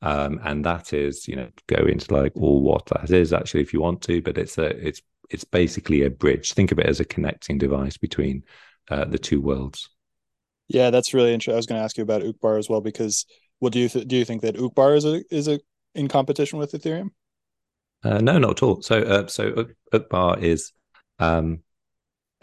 [0.01, 3.73] Um, and that is, you know, go into like all what that is actually if
[3.73, 6.53] you want to, but it's a it's it's basically a bridge.
[6.53, 8.43] Think of it as a connecting device between
[8.89, 9.89] uh, the two worlds.
[10.73, 11.53] Yeah, that's really interesting.
[11.53, 13.25] I was going to ask you about Uqbar as well because
[13.59, 15.59] what do you th- do you think that Uqbar is a is a
[15.95, 17.09] in competition with Ethereum?
[18.03, 18.81] Uh, no, not at all.
[18.81, 20.71] So uh, so Uqbar is
[21.19, 21.59] um,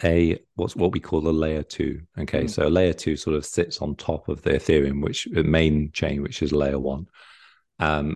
[0.04, 2.02] a what's what we call a layer two.
[2.18, 2.50] Okay, mm.
[2.50, 6.22] so a layer two sort of sits on top of the Ethereum, which main chain,
[6.22, 7.06] which is layer one.
[7.78, 8.14] Um,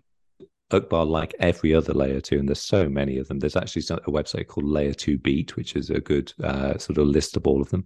[0.71, 3.39] Uqbar, like every other layer two, and there's so many of them.
[3.39, 7.07] There's actually a website called Layer Two Beat, which is a good uh, sort of
[7.07, 7.85] list of all of them.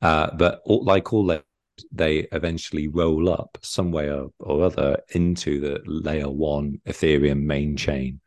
[0.00, 1.42] Uh, but all, like all layer
[1.92, 7.76] they eventually roll up some way or, or other into the layer one Ethereum main
[7.76, 8.20] chain.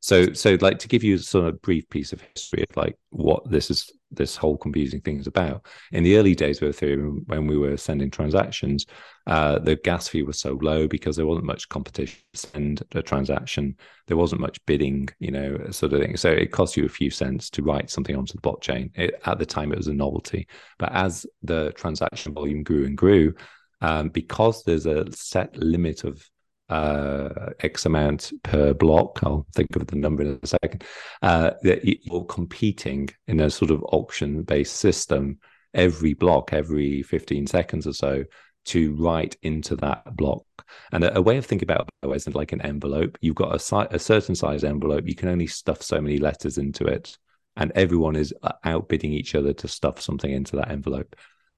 [0.00, 2.96] So, so like to give you sort of a brief piece of history of like
[3.10, 5.66] what this is, this whole confusing thing is about.
[5.92, 8.86] In the early days of Ethereum, when we were sending transactions,
[9.26, 13.02] uh, the gas fee was so low because there wasn't much competition to send a
[13.02, 13.76] transaction.
[14.06, 16.16] There wasn't much bidding, you know, sort of thing.
[16.16, 18.90] So it cost you a few cents to write something onto the blockchain.
[18.94, 20.46] It, at the time, it was a novelty.
[20.78, 23.34] But as the transaction volume grew and grew,
[23.80, 26.24] um, because there's a set limit of
[26.68, 29.20] uh, X amount per block.
[29.22, 30.84] I'll think of the number in a second.
[31.22, 35.38] Uh, that you're competing in a sort of auction based system
[35.74, 38.24] every block, every 15 seconds or so
[38.66, 40.44] to write into that block.
[40.92, 43.16] And a, way of thinking about it is like an envelope.
[43.20, 45.08] You've got a, si- a certain size envelope.
[45.08, 47.16] You can only stuff so many letters into it.
[47.56, 51.16] And everyone is uh, outbidding each other to stuff something into that envelope.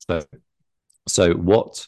[0.08, 0.24] So,
[1.08, 1.86] so what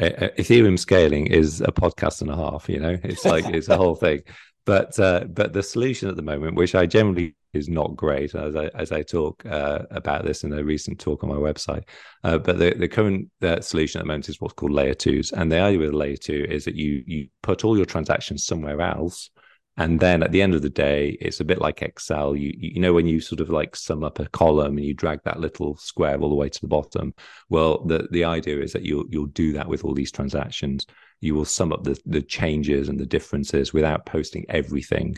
[0.00, 2.68] Ethereum scaling is a podcast and a half.
[2.68, 4.22] You know, it's like it's a whole thing.
[4.66, 8.56] But uh, but the solution at the moment, which I generally is not great, as
[8.56, 11.84] I as I talk uh, about this in a recent talk on my website.
[12.22, 15.32] Uh, but the the current uh, solution at the moment is what's called layer twos,
[15.32, 18.80] and the idea with layer two is that you you put all your transactions somewhere
[18.80, 19.30] else
[19.76, 22.36] and then at the end of the day it's a bit like excel.
[22.36, 25.22] You you know when you sort of like sum up a column and you drag
[25.24, 27.14] that little square all the way to the bottom?
[27.48, 30.86] Well the the idea is that you'll you'll do that with all these transactions.
[31.20, 35.16] You will sum up the the changes and the differences without posting everything.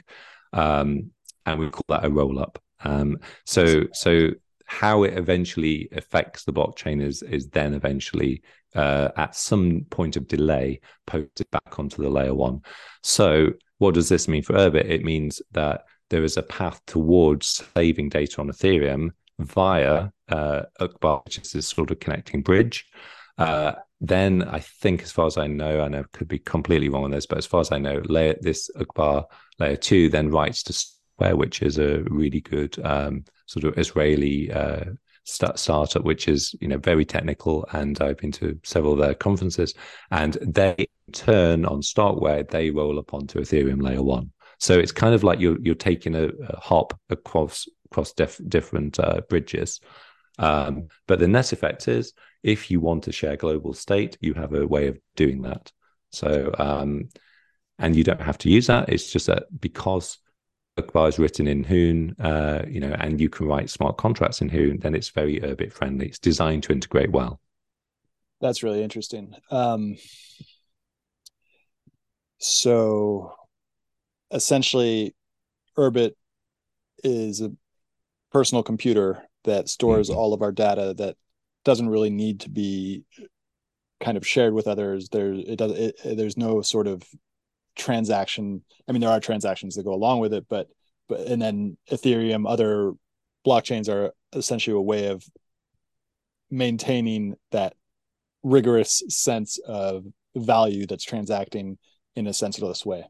[0.52, 1.10] Um,
[1.44, 2.58] and we call that a roll up.
[2.80, 4.30] Um, so so
[4.66, 8.42] how it eventually affects the blockchain is is then eventually
[8.74, 12.62] uh, at some point of delay posted back onto the layer one.
[13.02, 14.88] So what does this mean for Urbit?
[14.88, 21.24] It means that there is a path towards saving data on Ethereum via uh, Uqbar,
[21.24, 22.86] which is this sort of connecting bridge.
[23.38, 27.04] Uh, then I think, as far as I know, and I could be completely wrong
[27.04, 29.24] on this, but as far as I know, layer this Uqbar
[29.58, 34.52] layer two then writes to Starkware, which is a really good um, sort of Israeli
[34.52, 34.84] uh,
[35.26, 39.14] start, startup, which is you know very technical, and I've been to several of their
[39.14, 39.74] conferences,
[40.10, 44.32] and they turn on Starkware, they roll up onto Ethereum layer one.
[44.58, 48.98] So it's kind of like you're you're taking a, a hop across across def, different
[48.98, 49.80] uh, bridges.
[50.38, 52.12] Um, but the net effect is,
[52.42, 55.72] if you want to share global state, you have a way of doing that.
[56.10, 57.08] So, um,
[57.78, 58.88] and you don't have to use that.
[58.88, 60.18] It's just that because
[60.76, 64.78] is written in Hoon, uh, you know, and you can write smart contracts in Hoon,
[64.80, 66.06] then it's very Urbit friendly.
[66.06, 67.40] It's designed to integrate well.
[68.40, 69.34] That's really interesting.
[69.50, 69.96] Um,
[72.38, 73.32] so
[74.30, 75.14] essentially,
[75.78, 76.12] Urbit
[77.02, 77.52] is a
[78.32, 80.18] personal computer that stores mm-hmm.
[80.18, 81.16] all of our data that
[81.64, 83.04] doesn't really need to be
[84.00, 85.08] kind of shared with others.
[85.08, 85.72] There, it does.
[85.72, 87.02] It, there's no sort of
[87.76, 88.62] transaction.
[88.88, 90.68] I mean, there are transactions that go along with it, but
[91.08, 92.92] but and then Ethereum, other
[93.46, 95.24] blockchains are essentially a way of
[96.50, 97.74] maintaining that
[98.42, 101.78] rigorous sense of value that's transacting
[102.14, 103.04] in a senseless way.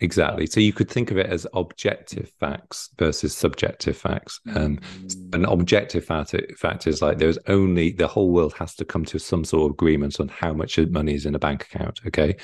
[0.00, 0.46] Exactly.
[0.46, 4.40] So you could think of it as objective facts versus subjective facts.
[4.54, 5.34] Um, mm.
[5.34, 9.18] An objective fact, fact is like there's only the whole world has to come to
[9.18, 12.00] some sort of agreement on how much money is in a bank account.
[12.06, 12.36] Okay.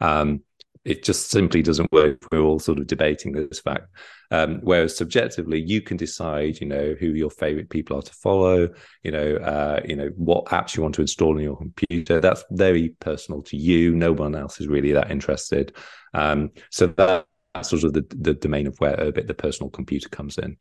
[0.00, 0.42] Um,
[0.84, 2.22] it just simply doesn't work.
[2.32, 3.88] We're all sort of debating this fact.
[4.30, 8.68] Um, whereas subjectively, you can decide, you know, who your favorite people are to follow,
[9.02, 12.20] you know, uh, you know what apps you want to install on your computer.
[12.20, 13.94] That's very personal to you.
[13.94, 15.76] No one else is really that interested.
[16.14, 20.08] Um, so that, that's sort of the, the domain of where Urbit, the personal computer,
[20.08, 20.56] comes in.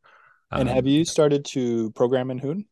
[0.51, 2.65] Um, and have you started to program in Hoon?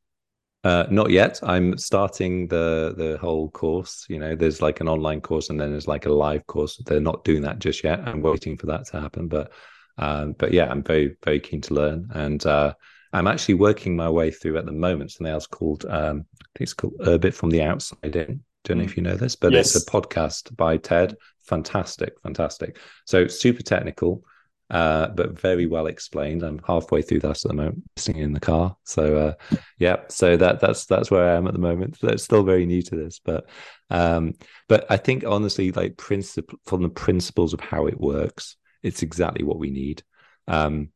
[0.67, 1.39] Uh, not yet.
[1.43, 4.05] I'm starting the the whole course.
[4.09, 6.75] You know, there's like an online course and then there's like a live course.
[6.85, 8.01] They're not doing that just yet.
[8.05, 9.29] I'm waiting for that to happen.
[9.29, 9.53] But
[9.97, 12.73] um, but yeah, I'm very very keen to learn, and uh,
[13.13, 16.65] I'm actually working my way through at the moment something else called um, I think
[16.67, 18.43] it's called Urbit from the Outside In.
[18.65, 19.73] Don't know if you know this, but yes.
[19.73, 21.15] it's a podcast by TED.
[21.43, 22.77] Fantastic, fantastic.
[23.05, 24.21] So super technical
[24.69, 26.43] uh, but very well explained.
[26.43, 28.75] I'm halfway through that at the moment, listening in the car.
[28.83, 31.97] So uh, yeah, so that that's that's where I am at the moment.
[32.03, 33.49] It's still very new to this, but
[33.89, 34.33] um,
[34.67, 39.43] but I think honestly, like principle from the principles of how it works, it's exactly
[39.43, 40.03] what we need.
[40.47, 40.89] Um,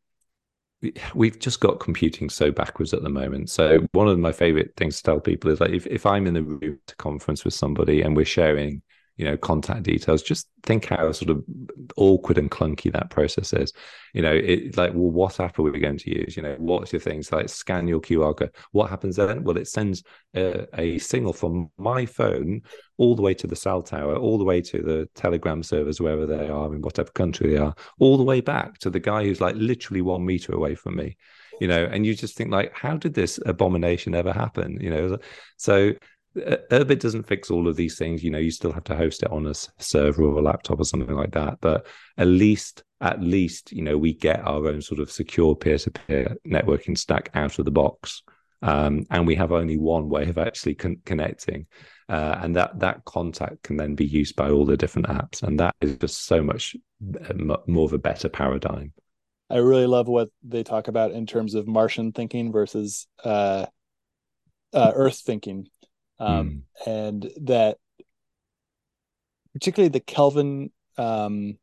[1.14, 3.50] we've just got computing so backwards at the moment.
[3.50, 6.34] So one of my favorite things to tell people is like if, if I'm in
[6.34, 8.82] the room to conference with somebody and we're sharing
[9.22, 11.44] you know contact details just think how sort of
[11.96, 13.72] awkward and clunky that process is.
[14.16, 16.36] You know it like well what app are we going to use?
[16.36, 17.32] You know what's your things?
[17.32, 18.56] Like scan your qr code.
[18.72, 19.44] What happens then?
[19.44, 20.02] Well it sends
[20.36, 22.62] a, a signal from my phone
[22.98, 26.26] all the way to the cell tower all the way to the telegram servers wherever
[26.26, 29.42] they are in whatever country they are all the way back to the guy who's
[29.42, 31.16] like literally one meter away from me.
[31.60, 34.80] You know and you just think like how did this abomination ever happen?
[34.82, 35.18] You know
[35.58, 35.94] so
[36.36, 38.24] Urbit doesn't fix all of these things.
[38.24, 40.86] You know, you still have to host it on a server or a laptop or
[40.86, 41.60] something like that.
[41.60, 41.86] But
[42.18, 46.98] at least, at least, you know, we get our own sort of secure peer-to-peer networking
[46.98, 48.24] stack out of the box,
[48.62, 51.66] um, and we have only one way of actually con- connecting,
[52.08, 55.60] uh, and that that contact can then be used by all the different apps, and
[55.60, 56.76] that is just so much
[57.30, 58.94] uh, more of a better paradigm.
[59.50, 63.66] I really love what they talk about in terms of Martian thinking versus uh,
[64.72, 65.68] uh, Earth thinking
[66.22, 66.88] um, mm.
[66.88, 67.78] and that
[69.54, 71.58] particularly the Kelvin, um,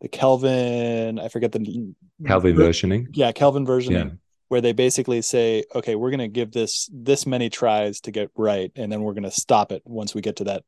[0.00, 1.94] the Kelvin, I forget the
[2.26, 3.06] Kelvin versioning.
[3.12, 4.16] Yeah, Kelvin versioning, yeah.
[4.48, 8.30] where they basically say, okay, we're going to give this this many tries to get
[8.36, 10.64] right, and then we're going to stop it once we get to that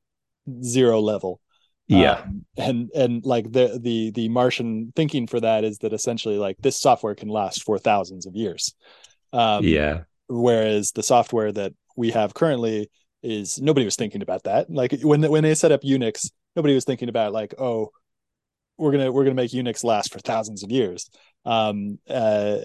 [0.62, 1.40] zero level.
[1.88, 6.38] Yeah, um, and and like the the the Martian thinking for that is that essentially
[6.38, 8.74] like this software can last for thousands of years.
[9.32, 10.02] Um, yeah.
[10.28, 12.88] Whereas the software that we have currently
[13.22, 14.70] is nobody was thinking about that.
[14.70, 17.90] Like when when they set up Unix, nobody was thinking about like, oh,
[18.78, 21.10] we're gonna we're gonna make Unix last for thousands of years.
[21.44, 22.56] Um, uh,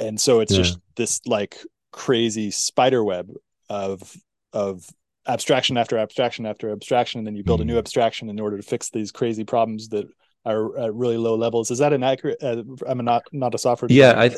[0.00, 0.62] and so it's yeah.
[0.62, 1.58] just this like
[1.92, 3.30] crazy spider web
[3.68, 4.16] of
[4.52, 4.84] of
[5.26, 7.64] abstraction after abstraction after abstraction, and then you build mm.
[7.64, 7.80] a new mm.
[7.80, 10.06] abstraction in order to fix these crazy problems that
[10.48, 11.70] are at really low levels.
[11.70, 12.42] Is that an accurate?
[12.42, 13.90] Uh, I'm not not a software.
[13.90, 14.30] Yeah, I,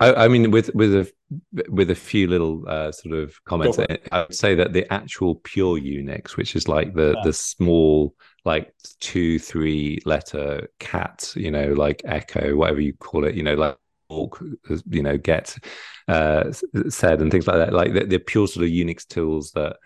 [0.00, 1.12] I, I mean, with with a
[1.68, 5.78] with a few little uh, sort of comments, I would say that the actual pure
[5.78, 7.22] Unix, which is like the yeah.
[7.24, 13.34] the small like two three letter cat, you know, like echo, whatever you call it,
[13.34, 13.76] you know, like
[14.90, 15.56] you know get
[16.08, 16.52] uh,
[16.88, 19.76] sed and things like that like the, the, pure sort of unix tools that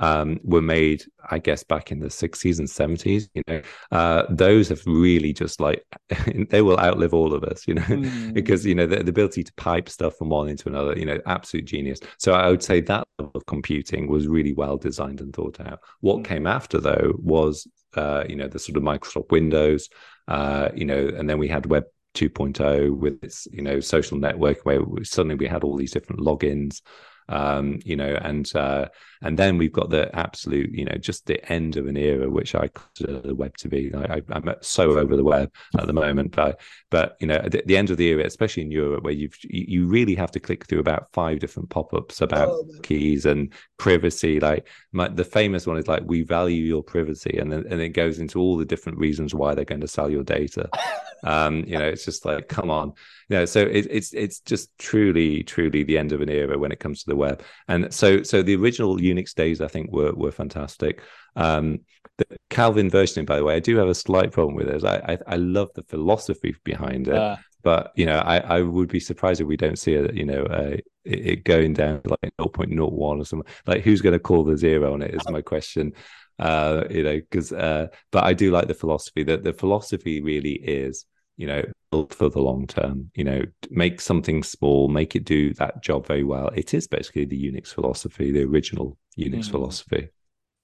[0.00, 3.28] um, were made, I guess, back in the 60s and 70s.
[3.34, 5.84] You know, uh, those have really just like
[6.50, 7.66] they will outlive all of us.
[7.66, 8.32] You know, mm.
[8.32, 10.96] because you know the, the, ability to pipe stuff from one into another.
[10.96, 12.00] You know, absolute genius.
[12.18, 15.80] So I would say that level of computing was really well designed and thought out.
[16.00, 16.24] What mm.
[16.24, 19.88] came after though was, uh, you know, the sort of Microsoft Windows.
[20.26, 21.84] Uh, you know, and then we had Web
[22.14, 26.80] 2.0 with its you know social network where suddenly we had all these different logins
[27.28, 28.88] um, you know, and uh,
[29.20, 32.54] and then we've got the absolute, you know, just the end of an era, which
[32.54, 33.92] I consider the web to be.
[33.94, 36.60] I, am so over the web at the moment, but
[36.90, 39.86] but you know, at the, end of the era, especially in Europe, where you've you
[39.86, 44.40] really have to click through about five different pop-ups about oh, keys and privacy.
[44.40, 47.90] Like my, the famous one is like, "We value your privacy," and then and it
[47.90, 50.70] goes into all the different reasons why they're going to sell your data.
[51.24, 52.92] um, you know, it's just like, come on,
[53.36, 53.44] know.
[53.44, 57.02] So it, it's it's just truly truly the end of an era when it comes
[57.02, 57.42] to the web.
[57.68, 61.02] And so so the original Unix days I think were were fantastic.
[61.36, 61.80] Um,
[62.16, 64.84] the Kelvin versioning, by the way, I do have a slight problem with it.
[64.84, 67.14] I I, I love the philosophy behind it.
[67.14, 70.14] Uh, but you know, I, I would be surprised if we don't see it.
[70.14, 73.52] You know, uh, it, it, going down to like 0.01 or something.
[73.66, 75.14] Like, who's going to call the zero on it?
[75.14, 75.92] Is my question.
[76.38, 79.24] Uh, you know, because uh, but I do like the philosophy.
[79.24, 81.04] That the philosophy really is
[81.36, 85.52] you know built for the long term you know make something small make it do
[85.54, 86.48] that job very well.
[86.54, 89.50] It is basically the unix philosophy the original unix mm.
[89.50, 90.08] philosophy.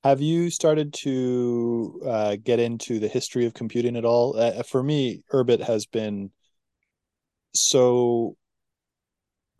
[0.03, 4.39] Have you started to uh, get into the history of computing at all?
[4.39, 6.31] Uh, for me urbit has been
[7.55, 8.37] so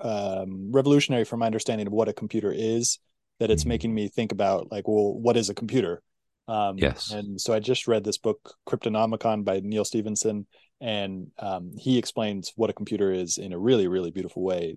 [0.01, 2.99] um, revolutionary for my understanding of what a computer is
[3.41, 3.69] that it's mm.
[3.69, 6.03] making me think about like well what is a computer?
[6.47, 7.11] Um, yes.
[7.11, 10.47] and so i just read this book cryptonomicon by Neal Stephenson
[10.81, 14.77] and um, he explains what a computer is in a really really beautiful way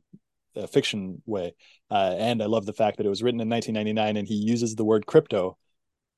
[0.58, 1.54] a fiction way.
[1.90, 4.76] Uh, and i love the fact that it was written in 1999 and he uses
[4.76, 5.58] the word crypto.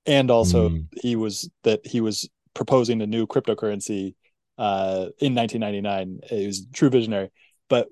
[0.06, 0.88] And also mm.
[1.02, 4.16] he was that he was proposing a new cryptocurrency
[4.58, 7.30] uh, in 1999 it was true visionary.
[7.68, 7.90] But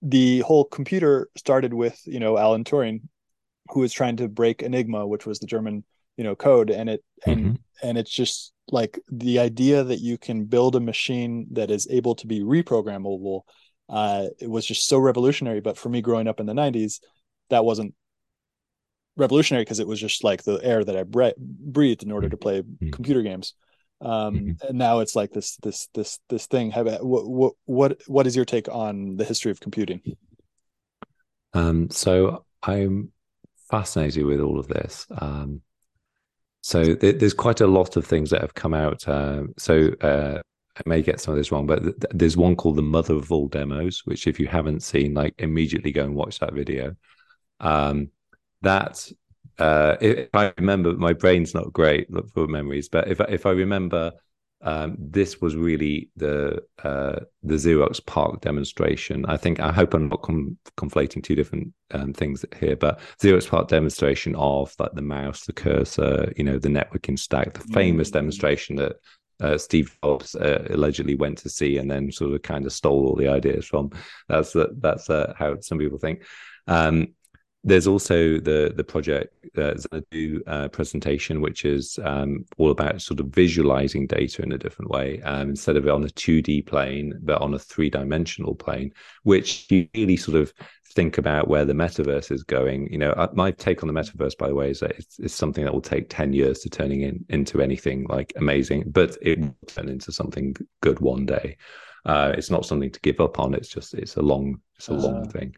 [0.00, 3.02] the whole computer started with you know alan turing
[3.68, 5.84] who was trying to break enigma which was the german
[6.16, 7.88] you know code and it and mm-hmm.
[7.88, 12.14] and it's just like the idea that you can build a machine that is able
[12.14, 13.42] to be reprogrammable
[13.88, 17.00] uh it was just so revolutionary but for me growing up in the 90s
[17.50, 17.94] that wasn't
[19.16, 22.36] revolutionary because it was just like the air that i bre- breathed in order to
[22.36, 22.90] play mm-hmm.
[22.90, 23.54] computer games
[24.00, 24.66] um mm-hmm.
[24.68, 28.36] and now it's like this this this this thing have what what what what is
[28.36, 30.00] your take on the history of computing
[31.52, 33.12] um so i'm
[33.70, 35.60] fascinated with all of this um
[36.62, 39.06] so th- there's quite a lot of things that have come out.
[39.06, 40.40] Uh, so uh,
[40.76, 43.30] I may get some of this wrong, but th- there's one called the mother of
[43.30, 46.94] all demos, which if you haven't seen, like immediately go and watch that video.
[47.60, 48.10] Um,
[48.62, 49.10] that
[49.58, 54.12] uh, if I remember, my brain's not great for memories, but if if I remember
[54.62, 59.26] um, this was really the uh, the Xerox PARC demonstration.
[59.26, 63.48] I think I hope I'm not com- conflating two different um, things here, but Xerox
[63.48, 68.08] PARC demonstration of like the mouse, the cursor, you know, the networking stack, the famous
[68.08, 68.18] mm-hmm.
[68.18, 68.96] demonstration that
[69.40, 73.08] uh, Steve Jobs uh, allegedly went to see and then sort of kind of stole
[73.08, 73.90] all the ideas from.
[74.28, 76.22] That's uh, that's how some people think.
[76.68, 77.14] Um,
[77.64, 83.20] there's also the the project uh, Xanadu uh, presentation, which is um, all about sort
[83.20, 87.40] of visualizing data in a different way, um, instead of on a 2D plane, but
[87.40, 88.92] on a three dimensional plane,
[89.22, 90.52] which you really sort of
[90.92, 92.90] think about where the metaverse is going.
[92.92, 95.64] You know, my take on the metaverse, by the way, is that it's, it's something
[95.64, 99.54] that will take 10 years to turning in into anything like amazing, but it will
[99.66, 101.56] turn into something good one day.
[102.04, 103.54] Uh, it's not something to give up on.
[103.54, 105.30] It's just, it's a long, it's a long uh.
[105.30, 105.54] thing.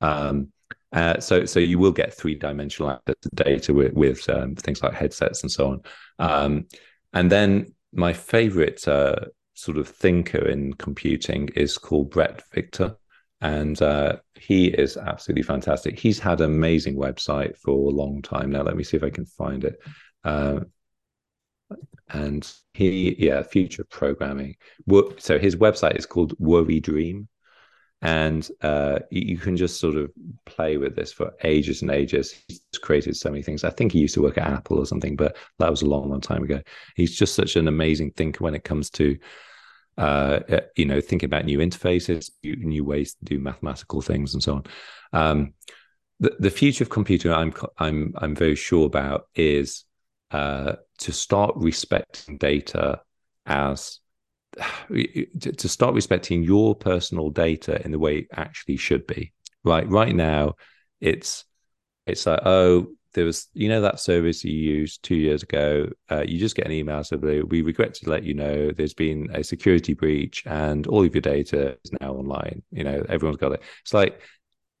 [0.00, 0.48] Um,
[0.94, 4.80] uh, so, so you will get three dimensional access to data with, with um, things
[4.80, 5.80] like headsets and so on.
[6.20, 6.66] Um,
[7.12, 9.16] and then my favorite uh,
[9.54, 12.96] sort of thinker in computing is called Bret Victor.
[13.40, 15.98] And uh, he is absolutely fantastic.
[15.98, 18.62] He's had an amazing website for a long time now.
[18.62, 19.76] Let me see if I can find it.
[20.22, 20.60] Uh,
[22.10, 24.54] and he, yeah, future programming.
[25.18, 27.28] So his website is called Worry Dream
[28.04, 30.12] and uh, you, can just sort of
[30.44, 32.34] play with this for ages and ages.
[32.46, 33.64] He's created so many things.
[33.64, 36.10] I think he used to work at Apple or something, but that was a long,
[36.10, 36.60] long time ago.
[36.96, 39.16] He's just such an amazing thinker when it comes to,
[39.96, 44.42] uh, uh you know, thinking about new interfaces, new ways to do mathematical things, and
[44.42, 44.64] so on.
[45.14, 45.54] Um,
[46.20, 49.84] the, the future of computing, I'm I'm I'm very sure about is
[50.30, 53.00] uh, to start respecting data
[53.46, 54.00] as
[55.40, 59.32] to start respecting your personal data in the way it actually should be
[59.64, 60.54] right right now
[61.00, 61.44] it's
[62.06, 65.88] it's like oh there was, you know, that service you used two years ago.
[66.10, 69.30] Uh, you just get an email saying, "We regret to let you know there's been
[69.32, 73.52] a security breach, and all of your data is now online." You know, everyone's got
[73.52, 73.62] it.
[73.82, 74.20] It's like,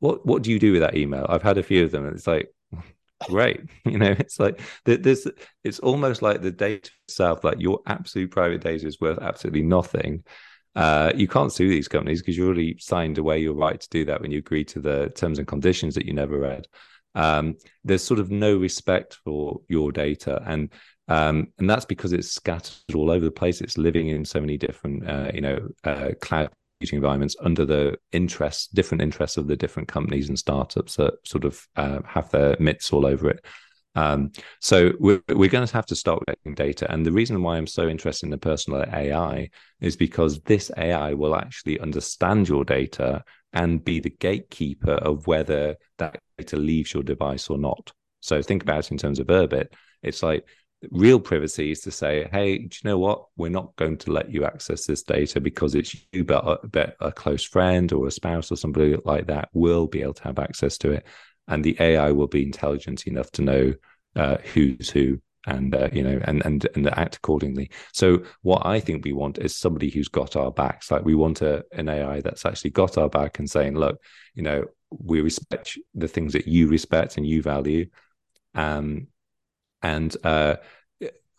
[0.00, 1.26] what what do you do with that email?
[1.28, 2.52] I've had a few of them, and it's like,
[3.22, 3.60] great.
[3.84, 5.26] You know, it's like this
[5.62, 10.24] it's almost like the data itself, like your absolute private data is worth absolutely nothing.
[10.74, 14.04] Uh, you can't sue these companies because you already signed away your right to do
[14.06, 16.66] that when you agree to the terms and conditions that you never read
[17.14, 20.72] um, there's sort of no respect for your data and
[21.06, 24.56] um, and that's because it's scattered all over the place it's living in so many
[24.56, 26.50] different uh, you know uh, cloud
[26.92, 31.66] environments under the interests different interests of the different companies and startups that sort of
[31.76, 33.44] uh, have their mitts all over it
[33.96, 36.90] um, so we're, we're going to have to start getting data.
[36.90, 41.14] And the reason why I'm so interested in the personal AI is because this AI
[41.14, 43.22] will actually understand your data
[43.52, 47.92] and be the gatekeeper of whether that data leaves your device or not.
[48.20, 49.68] So think about it in terms of Urbit.
[50.02, 50.44] It's like
[50.90, 53.26] real privacy is to say, hey, do you know what?
[53.36, 56.96] We're not going to let you access this data because it's you, but a, but
[57.00, 60.38] a close friend or a spouse or somebody like that will be able to have
[60.38, 61.06] access to it.
[61.48, 63.74] And the AI will be intelligent enough to know
[64.16, 68.80] uh, who's who and uh, you know and and and act accordingly so what i
[68.80, 72.20] think we want is somebody who's got our backs like we want a, an ai
[72.20, 74.00] that's actually got our back and saying look
[74.34, 77.86] you know we respect the things that you respect and you value
[78.54, 79.06] um
[79.84, 80.56] and uh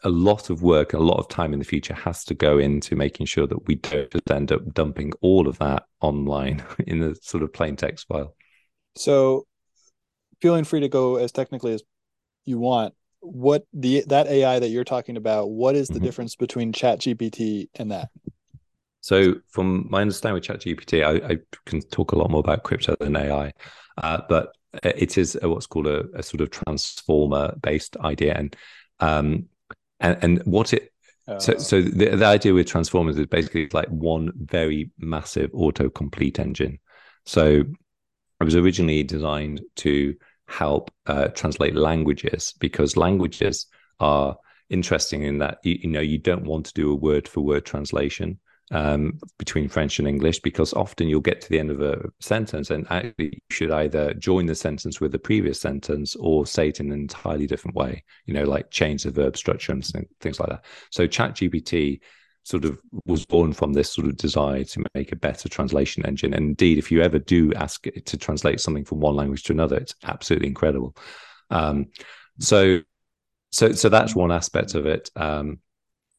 [0.04, 2.96] a lot of work a lot of time in the future has to go into
[2.96, 7.16] making sure that we don't just end up dumping all of that online in the
[7.22, 8.34] sort of plain text file
[8.96, 9.46] so
[10.42, 11.84] feeling free to go as technically as
[12.46, 12.94] you want
[13.26, 16.06] what the that AI that you're talking about, what is the mm-hmm.
[16.06, 18.10] difference between ChatGPT and that?
[19.02, 22.96] So, from my understanding with ChatGPT, I, I can talk a lot more about crypto
[23.00, 23.52] than AI,
[23.98, 28.56] uh, but it is a, what's called a, a, sort of transformer based idea, and
[29.00, 29.46] um,
[30.00, 30.92] and, and what it
[31.28, 36.40] uh, so, so the, the idea with transformers is basically like one very massive autocomplete
[36.40, 36.80] engine.
[37.26, 37.64] So
[38.40, 40.16] it was originally designed to
[40.48, 43.66] help uh, translate languages because languages
[44.00, 44.38] are
[44.70, 47.66] interesting in that you, you, know you don't want to do a word for word
[47.66, 48.40] translation
[48.72, 52.72] um, between French and English because often you'll get to the end of a sentence
[52.72, 56.80] and actually you should either join the sentence with the previous sentence or say it
[56.80, 58.04] in an entirely different way.
[58.26, 59.86] You know, like change the verb structure and
[60.20, 60.66] things like that.
[60.90, 62.00] So ChatGPT
[62.46, 66.34] sort of was born from this sort of desire to make a better translation engine.
[66.34, 69.54] And indeed, if you ever do ask it to translate something from one language to
[69.54, 70.96] another, it's absolutely incredible.
[71.50, 71.88] Um,
[72.40, 72.82] so,
[73.52, 75.10] so, so that's one aspect of it.
[75.16, 75.60] Um,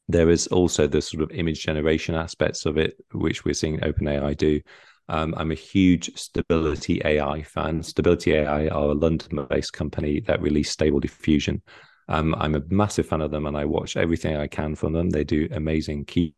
[0.08, 4.36] there is also the sort of image generation aspects of it, which we're seeing OpenAI
[4.36, 4.60] do.
[5.08, 7.82] Um, I'm a huge Stability AI fan.
[7.82, 11.62] Stability AI are a London-based company that released Stable Diffusion,
[12.08, 15.10] um, I'm a massive fan of them, and I watch everything I can from them.
[15.10, 16.32] They do amazing keys.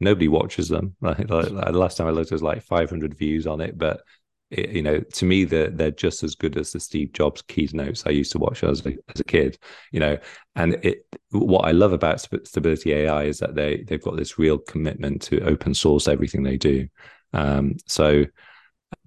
[0.00, 0.96] Nobody watches them.
[1.02, 4.02] Like, like, last time I looked, there's like 500 views on it, but
[4.50, 8.10] you know, to me, they're they're just as good as the Steve Jobs keynotes I
[8.10, 9.58] used to watch as a, as a kid.
[9.92, 10.18] You know,
[10.56, 14.58] and it what I love about Stability AI is that they they've got this real
[14.58, 16.88] commitment to open source everything they do.
[17.32, 18.24] Um, so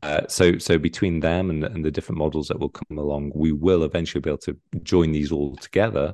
[0.01, 3.51] uh, so so between them and, and the different models that will come along, we
[3.51, 6.13] will eventually be able to join these all together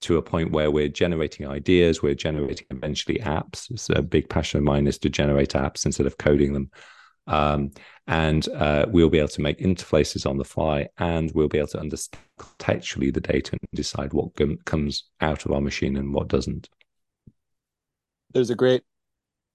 [0.00, 3.70] to a point where we're generating ideas, we're generating eventually apps.
[3.70, 6.70] It's a big passion of mine is to generate apps instead of coding them.
[7.28, 7.70] Um,
[8.06, 11.68] and uh, we'll be able to make interfaces on the fly and we'll be able
[11.68, 14.32] to understand contextually the data and decide what
[14.64, 16.68] comes out of our machine and what doesn't.
[18.32, 18.82] There's a great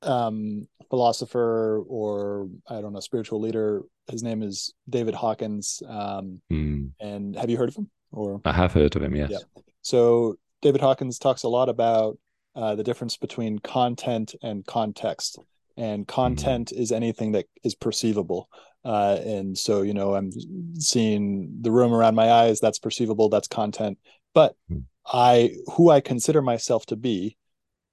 [0.04, 3.82] um, philosopher or I don't know spiritual leader.
[4.08, 5.82] His name is David Hawkins.
[5.88, 6.92] Um, mm.
[7.00, 7.90] And have you heard of him?
[8.12, 9.16] Or I have heard of him.
[9.16, 9.32] Yes.
[9.32, 9.62] Yeah.
[9.82, 12.20] So David Hawkins talks a lot about
[12.56, 15.40] uh, the difference between content and context.
[15.76, 16.80] And content mm.
[16.80, 18.50] is anything that is perceivable.
[18.86, 20.32] Uh, and so, you know, I'm
[20.80, 22.60] seeing the room around my eyes.
[22.60, 23.30] That's perceivable.
[23.30, 23.98] That's content.
[24.34, 24.84] But mm.
[25.06, 27.38] I, who I consider myself to be,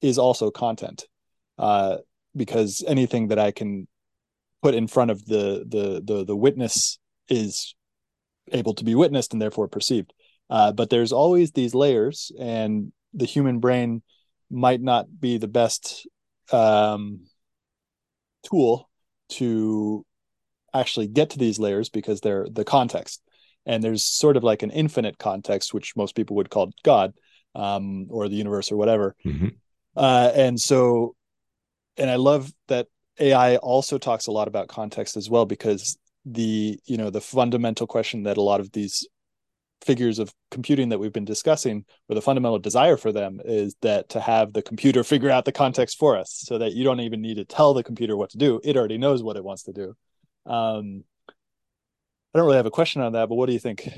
[0.01, 1.07] is also content.
[1.59, 1.99] Uh,
[2.35, 3.87] because anything that I can
[4.63, 7.75] put in front of the the the, the witness is
[8.53, 10.13] able to be witnessed and therefore perceived.
[10.49, 14.03] Uh, but there's always these layers, and the human brain
[14.51, 16.09] might not be the best
[16.53, 17.21] um,
[18.43, 18.89] tool
[19.31, 20.05] to
[20.75, 23.23] actually get to these layers because they're the context.
[23.67, 27.13] And there's sort of like an infinite context, which most people would call God
[27.55, 29.15] um, or the universe or whatever.
[29.25, 29.49] Mm-hmm.
[29.97, 31.15] Uh, and so
[31.97, 32.87] and I love that
[33.19, 37.87] AI also talks a lot about context as well because the you know the fundamental
[37.87, 39.07] question that a lot of these
[39.83, 44.09] figures of computing that we've been discussing, where the fundamental desire for them is that
[44.11, 47.21] to have the computer figure out the context for us so that you don't even
[47.21, 48.61] need to tell the computer what to do.
[48.63, 49.95] It already knows what it wants to do.
[50.47, 51.05] Um,
[52.33, 53.89] I don't really have a question on that, but what do you think?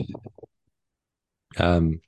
[1.59, 2.01] Um,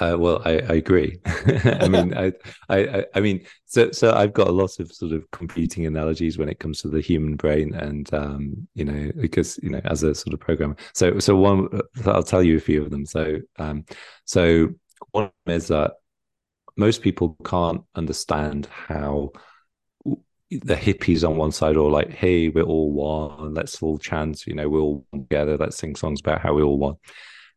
[0.00, 1.18] uh, well, I, I agree.
[1.26, 2.32] I mean, I,
[2.68, 6.48] I, I mean, so so I've got a lot of sort of computing analogies when
[6.48, 10.14] it comes to the human brain, and um, you know, because you know, as a
[10.14, 10.76] sort of programmer.
[10.94, 11.68] So so one,
[12.06, 13.06] I'll tell you a few of them.
[13.06, 13.84] So um,
[14.24, 14.70] so
[15.10, 15.94] one is that
[16.76, 19.32] most people can't understand how
[20.04, 24.54] the hippies on one side are like, hey, we're all one, let's all chant, you
[24.54, 26.96] know, we're all together, let's sing songs about how we're all one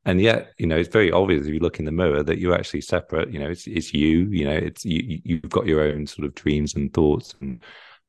[0.05, 2.55] and yet you know it's very obvious if you look in the mirror that you're
[2.55, 3.31] actually separate.
[3.31, 6.35] You know it's it's you you know it's you you've got your own sort of
[6.35, 7.61] dreams and thoughts and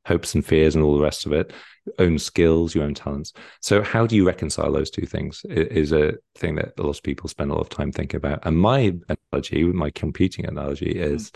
[0.07, 1.53] hopes and fears and all the rest of it
[1.87, 3.33] your own skills your own talents.
[3.61, 5.45] So how do you reconcile those two things?
[5.49, 8.41] Is a thing that a lot of people spend a lot of time thinking about.
[8.45, 8.95] And my
[9.33, 11.33] analogy my computing analogy is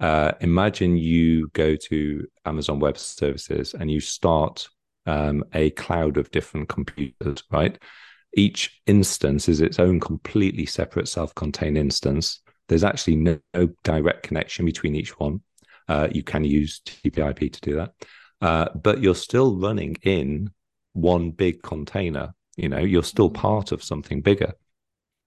[0.00, 4.68] uh, imagine you go to amazon web services and you start
[5.06, 7.78] um, a cloud of different computers right
[8.36, 12.40] each instance is its own completely separate self-contained instance.
[12.68, 15.40] There's actually no, no direct connection between each one.
[15.88, 17.92] Uh, you can use TCP/IP to do that,
[18.40, 20.50] uh, but you're still running in
[20.94, 22.34] one big container.
[22.56, 24.54] You know, you're still part of something bigger,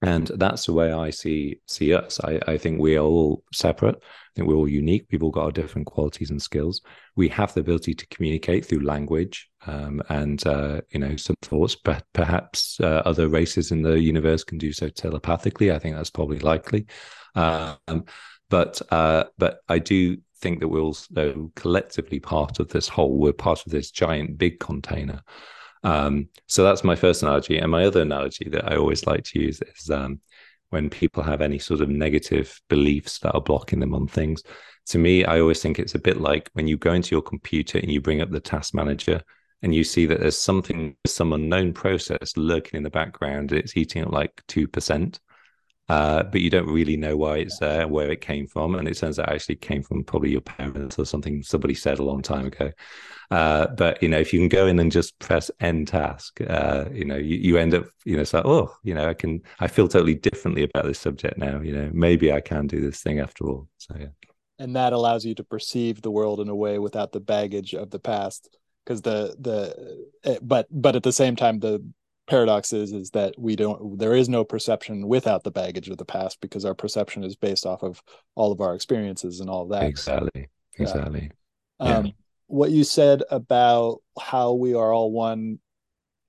[0.01, 2.20] and that's the way I see see us.
[2.24, 4.01] I, I think we are all separate
[4.38, 5.07] think we're all unique.
[5.11, 6.81] We've all got our different qualities and skills.
[7.15, 11.75] We have the ability to communicate through language um, and uh, you know some thoughts.
[11.75, 15.71] But perhaps uh, other races in the universe can do so telepathically.
[15.71, 16.85] I think that's probably likely.
[17.35, 18.05] Um,
[18.49, 23.17] but uh, but I do think that we're also collectively part of this whole.
[23.17, 25.21] We're part of this giant big container.
[25.83, 29.39] Um, so that's my first analogy, and my other analogy that I always like to
[29.39, 30.21] use is um,
[30.70, 34.43] when people have any sort of negative beliefs that are blocking them on things.
[34.88, 37.78] To me, I always think it's a bit like when you go into your computer
[37.78, 39.22] and you bring up the task manager
[39.61, 43.51] and you see that there's something, some unknown process lurking in the background.
[43.51, 45.20] It's eating up like 2%
[45.89, 48.88] uh, but you don't really know why it's there, and where it came from, and
[48.88, 52.03] it turns out it actually came from probably your parents or something somebody said a
[52.03, 52.71] long time ago.
[53.29, 56.85] Uh, but you know, if you can go in and just press end task, uh,
[56.91, 59.41] you know, you, you end up, you know, it's like, oh, you know, I can,
[59.59, 61.59] I feel totally differently about this subject now.
[61.59, 63.67] You know, maybe I can do this thing after all.
[63.77, 64.07] So yeah.
[64.59, 67.91] And that allows you to perceive the world in a way without the baggage of
[67.91, 68.49] the past
[68.83, 71.83] because the the eh, but but at the same time the
[72.28, 76.05] paradox is is that we don't there is no perception without the baggage of the
[76.05, 78.01] past because our perception is based off of
[78.36, 79.84] all of our experiences and all of that.
[79.84, 80.49] Exactly.
[80.78, 81.32] Exactly.
[81.80, 81.97] Yeah.
[81.97, 82.13] um,
[82.47, 85.59] what you said about how we are all one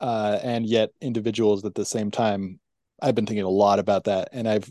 [0.01, 2.61] uh, and yet individuals at the same time
[3.03, 4.28] i've been thinking a lot about that.
[4.32, 4.70] And i've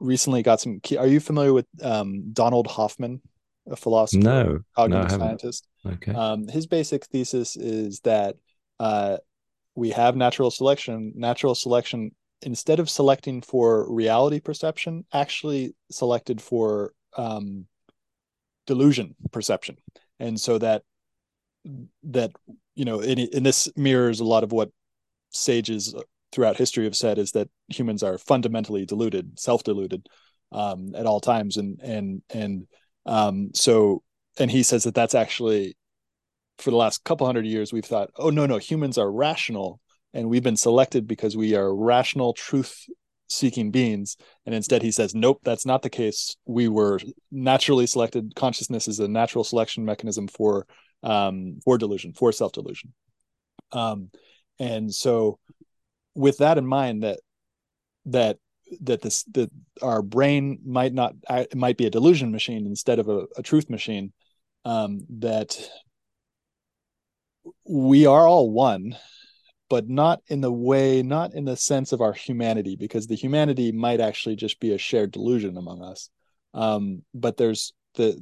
[0.00, 3.20] recently got some key are you familiar with um, donald hoffman
[3.70, 4.58] a philosopher no.
[4.74, 5.68] Cognitive no, scientist?
[5.86, 6.12] Okay.
[6.12, 8.36] Um, his basic thesis is that
[8.80, 9.18] uh,
[9.74, 11.12] we have natural selection.
[11.16, 12.12] Natural selection
[12.42, 17.66] instead of selecting for reality perception actually selected for um,
[18.66, 19.76] delusion perception.
[20.18, 20.82] And so that
[22.04, 22.32] that
[22.74, 24.70] you know in, in this mirrors a lot of what
[25.30, 25.94] sages
[26.32, 30.06] throughout history have said is that humans are fundamentally deluded self-deluded
[30.50, 31.56] um, at all times.
[31.56, 32.66] And and and
[33.06, 34.02] um, so
[34.38, 35.76] and he says that that's actually
[36.62, 39.80] for the last couple hundred years we've thought oh no no humans are rational.
[40.14, 42.84] And we've been selected because we are rational truth
[43.28, 44.18] seeking beings.
[44.44, 46.36] And instead he says nope that's not the case.
[46.46, 47.00] We were
[47.30, 48.34] naturally selected.
[48.34, 50.66] Consciousness is a natural selection mechanism for
[51.02, 52.92] um for delusion for self delusion
[53.72, 54.10] um
[54.58, 55.38] and so
[56.14, 57.18] with that in mind that
[58.06, 58.38] that
[58.80, 59.50] that this that
[59.82, 63.68] our brain might not it might be a delusion machine instead of a, a truth
[63.68, 64.12] machine
[64.64, 65.58] um that
[67.68, 68.96] we are all one
[69.72, 73.72] but not in the way not in the sense of our humanity because the humanity
[73.72, 76.10] might actually just be a shared delusion among us.
[76.52, 78.20] Um but there's the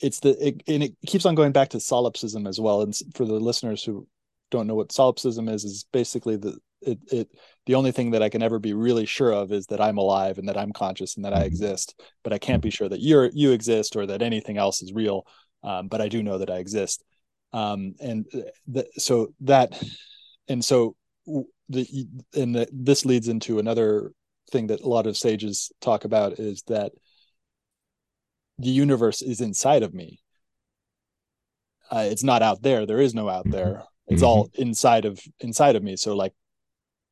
[0.00, 2.82] it's the it, and it keeps on going back to solipsism as well.
[2.82, 4.08] And for the listeners who
[4.50, 7.28] don't know what solipsism is is basically the it, it
[7.66, 10.38] the only thing that i can ever be really sure of is that i'm alive
[10.38, 11.94] and that i'm conscious and that i exist.
[12.24, 15.26] But i can't be sure that you're you exist or that anything else is real.
[15.62, 17.04] Um, but i do know that i exist
[17.52, 18.26] um, and
[18.66, 19.82] the, so that
[20.48, 20.96] and so
[21.68, 24.12] the and the, this leads into another
[24.50, 26.92] thing that a lot of sages talk about is that
[28.58, 30.20] the universe is inside of me.
[31.90, 32.86] Uh, it's not out there.
[32.86, 33.84] There is no out there.
[34.08, 35.96] It's all inside of inside of me.
[35.96, 36.32] So like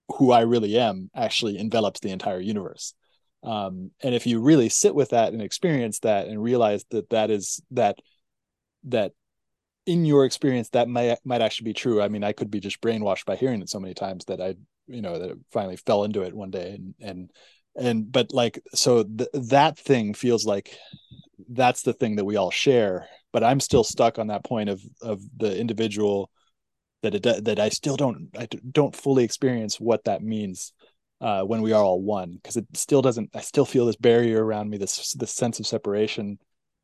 [0.08, 2.94] who I really am actually envelops the entire universe.
[3.42, 7.30] Um, and if you really sit with that and experience that and realize that that
[7.30, 7.98] is that
[8.84, 9.12] that
[9.86, 12.02] in your experience that might might actually be true.
[12.02, 14.56] I mean, I could be just brainwashed by hearing it so many times that I
[14.86, 17.30] you know that finally fell into it one day and and
[17.76, 20.76] and but like so th- that thing feels like
[21.50, 24.82] that's the thing that we all share but i'm still stuck on that point of
[25.02, 26.30] of the individual
[27.02, 30.72] that it that i still don't i don't fully experience what that means
[31.18, 34.44] uh, when we are all one because it still doesn't i still feel this barrier
[34.44, 36.38] around me this this sense of separation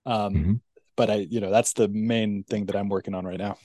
[0.06, 0.52] um mm-hmm.
[0.96, 3.56] But i you know that's the main thing that i'm working on right now.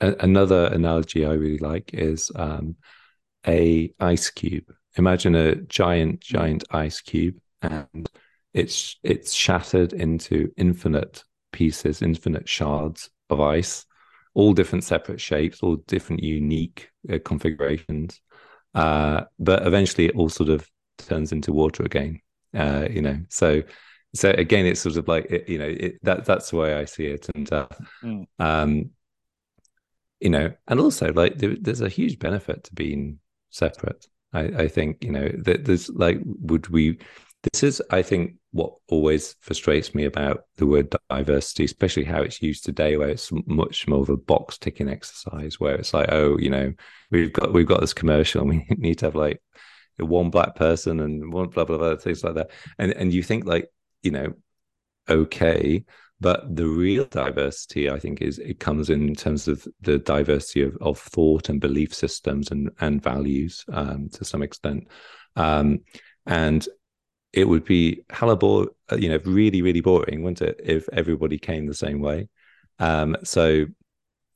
[0.00, 2.76] Another analogy i really like is um
[3.46, 4.74] a ice cube.
[4.96, 8.08] Imagine a giant giant ice cube and
[8.52, 11.22] it's it's shattered into infinite
[11.52, 13.86] pieces infinite shards of ice
[14.34, 18.20] all different separate shapes all different unique uh, configurations
[18.74, 20.68] uh, but eventually it all sort of
[20.98, 22.20] turns into water again
[22.56, 23.18] uh, you know.
[23.28, 23.62] So
[24.16, 26.84] so again it's sort of like it, you know it, that that's the way i
[26.84, 27.68] see it and uh,
[28.02, 28.26] mm.
[28.38, 28.90] um
[30.20, 33.18] you know and also like there, there's a huge benefit to being
[33.50, 36.98] separate I, I think you know that there's like would we
[37.52, 42.42] this is i think what always frustrates me about the word diversity especially how it's
[42.42, 46.38] used today where it's much more of a box ticking exercise where it's like oh
[46.38, 46.72] you know
[47.10, 49.40] we've got we've got this commercial and we need to have like
[49.98, 53.44] one black person and one blah blah blah things like that and and you think
[53.46, 53.70] like
[54.06, 54.32] you know
[55.08, 55.84] okay
[56.18, 60.76] but the real diversity, I think, is it comes in terms of the diversity of,
[60.80, 64.88] of thought and belief systems and and values um, to some extent.
[65.36, 65.80] Um,
[66.24, 66.66] and
[67.32, 71.66] it would be hella bore, you know, really, really boring, wouldn't it, if everybody came
[71.66, 72.28] the same way?
[72.78, 73.66] Um, so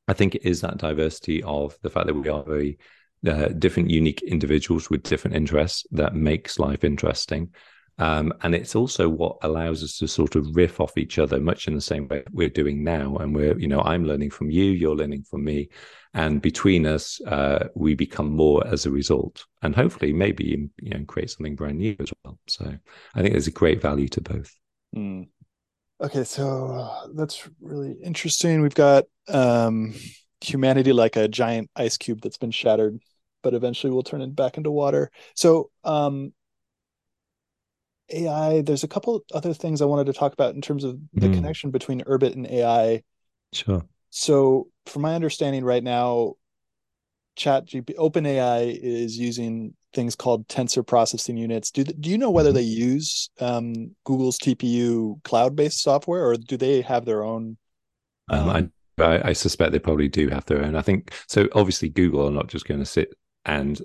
[0.07, 2.79] I think it is that diversity of the fact that we are very
[3.27, 7.55] uh, different, unique individuals with different interests that makes life interesting.
[8.01, 11.69] Um, and it's also what allows us to sort of riff off each other, much
[11.69, 13.17] in the same way we're doing now.
[13.17, 15.69] And we're, you know, I'm learning from you, you're learning from me.
[16.15, 19.45] And between us, uh, we become more as a result.
[19.61, 22.39] And hopefully, maybe, you know, create something brand new as well.
[22.49, 22.75] So
[23.15, 24.51] I think there's a great value to both.
[24.97, 25.29] Mm.
[26.01, 26.25] Okay.
[26.25, 28.63] So that's really interesting.
[28.63, 29.95] We've got um,
[30.41, 32.99] humanity like a giant ice cube that's been shattered,
[33.43, 35.11] but eventually will turn it back into water.
[35.37, 36.33] So, um,
[38.11, 41.29] AI, there's a couple other things I wanted to talk about in terms of the
[41.29, 41.35] mm.
[41.35, 43.03] connection between Urbit and AI.
[43.53, 43.85] Sure.
[44.11, 46.35] So, from my understanding right now,
[47.37, 51.71] Chat GP OpenAI is using things called tensor processing units.
[51.71, 52.57] Do do you know whether mm-hmm.
[52.57, 57.57] they use um, Google's TPU cloud-based software or do they have their own?
[58.29, 60.77] Um, um, I, I suspect they probably do have their own.
[60.77, 61.49] I think so.
[61.55, 63.81] Obviously, Google are not just going to sit and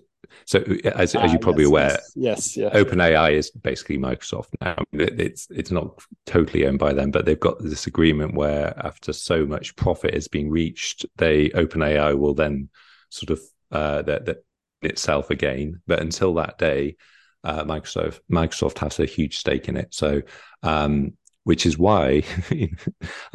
[0.45, 4.75] so, as, as you're ah, probably yes, aware, yes, yes, OpenAI is basically Microsoft now.
[4.93, 9.45] It's it's not totally owned by them, but they've got this agreement where after so
[9.45, 12.69] much profit is being reached, they OpenAI will then
[13.09, 14.45] sort of uh, that that
[14.81, 15.81] itself again.
[15.87, 16.97] But until that day,
[17.43, 19.93] uh, Microsoft Microsoft has a huge stake in it.
[19.93, 20.21] So.
[20.63, 21.13] Um,
[21.43, 22.23] which is why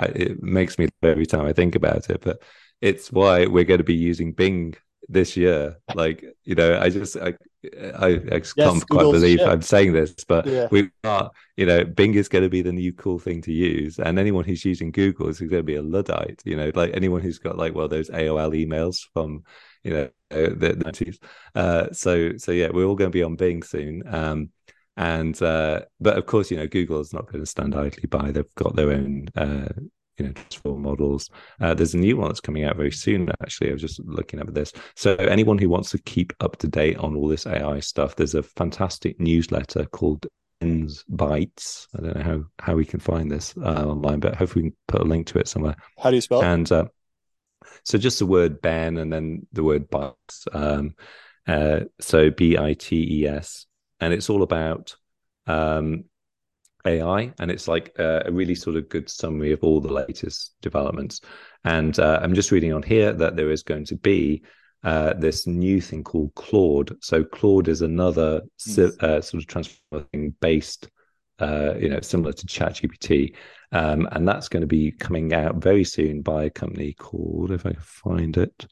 [0.00, 2.42] it makes me every time I think about it, but
[2.80, 4.74] it's why we're going to be using Bing
[5.10, 5.76] this year.
[5.94, 7.34] Like, you know, I just I
[7.98, 10.68] I, I yes, can't quite believe I'm saying this, but yeah.
[10.70, 13.98] we are, you know, Bing is going to be the new cool thing to use,
[13.98, 16.40] and anyone who's using Google is going to be a luddite.
[16.44, 19.44] You know, like anyone who's got like well those AOL emails from
[19.84, 21.18] you know the nineties.
[21.54, 24.02] Uh, so so yeah, we're all going to be on Bing soon.
[24.06, 24.50] Um,
[24.96, 28.30] and uh, but of course, you know, Google is not going to stand idly by.
[28.30, 29.68] They've got their own uh,
[30.20, 31.30] you know transform models.
[31.60, 33.70] Uh, there's a new one that's coming out very soon actually.
[33.70, 34.72] I was just looking at this.
[34.96, 38.34] So anyone who wants to keep up to date on all this ai stuff there's
[38.34, 40.26] a fantastic newsletter called
[40.60, 41.88] Ben's Bites.
[41.96, 44.76] I don't know how how we can find this uh, online but hopefully we can
[44.88, 45.76] put a link to it somewhere.
[45.98, 46.84] How do you spell and uh,
[47.84, 50.94] so just the word ben and then the word bites um,
[51.46, 53.66] uh, so b-i-t-e-s
[54.00, 54.96] and it's all about
[55.46, 56.04] um,
[56.86, 60.54] AI, and it's like a, a really sort of good summary of all the latest
[60.62, 61.20] developments.
[61.64, 64.42] And uh, I'm just reading on here that there is going to be
[64.82, 66.96] uh, this new thing called Claude.
[67.02, 68.78] So Claude is another yes.
[69.00, 70.88] uh, sort of transformer thing based,
[71.38, 73.34] uh, you know, similar to ChatGPT,
[73.72, 77.66] um, and that's going to be coming out very soon by a company called, if
[77.66, 78.66] I can find it,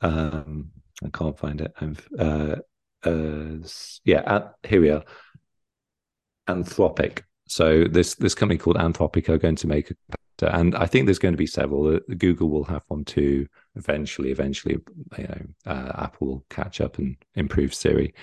[0.00, 0.70] um,
[1.04, 1.72] I can't find it.
[1.80, 2.56] I'm, uh,
[3.04, 3.66] uh,
[4.04, 5.04] yeah, here we are.
[6.48, 7.22] Anthropic.
[7.48, 9.94] So this this company called Anthropic are going to make a
[10.40, 11.98] and I think there's going to be several.
[12.16, 13.48] Google will have one too.
[13.74, 14.78] eventually, eventually,
[15.18, 18.14] you know, uh, Apple will catch up and improve Siri.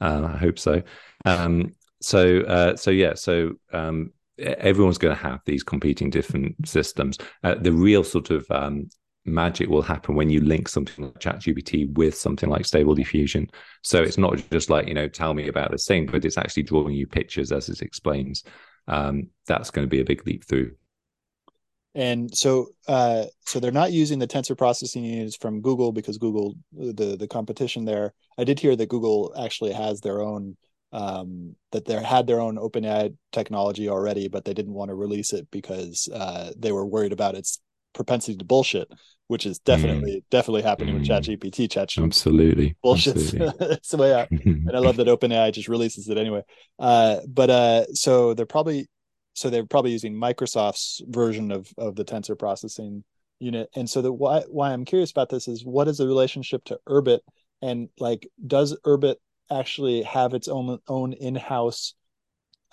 [0.00, 0.82] Uh, I hope so.
[1.24, 7.18] Um, so, uh, so yeah, so um, everyone's going to have these competing different systems.
[7.44, 8.88] Uh, the real sort of um,
[9.24, 13.48] magic will happen when you link something like ChatGPT with something like Stable Diffusion.
[13.82, 16.64] So it's not just like you know, tell me about this thing, but it's actually
[16.64, 18.44] drawing you pictures as it explains.
[18.88, 20.72] Um, that's going to be a big leap through.
[21.94, 26.54] And so, uh, so they're not using the tensor processing units from Google because Google,
[26.72, 28.14] the the competition there.
[28.38, 30.56] I did hear that Google actually has their own
[30.92, 35.32] um, that they had their own OpenAI technology already, but they didn't want to release
[35.32, 37.60] it because uh, they were worried about its
[37.92, 38.88] propensity to bullshit,
[39.28, 40.24] which is definitely mm.
[40.30, 41.00] definitely happening mm.
[41.00, 41.70] with ChatGPT.
[41.70, 43.16] Chat absolutely bullshit.
[43.34, 46.42] it's the way I and I love that OpenAI just releases it anyway.
[46.78, 48.88] Uh, but uh, so they're probably
[49.34, 53.04] so they're probably using Microsoft's version of of the tensor processing
[53.38, 53.68] unit.
[53.74, 56.78] And so the why why I'm curious about this is what is the relationship to
[56.88, 57.20] Urbit
[57.60, 59.16] and like does Urbit
[59.50, 61.94] actually have its own own in-house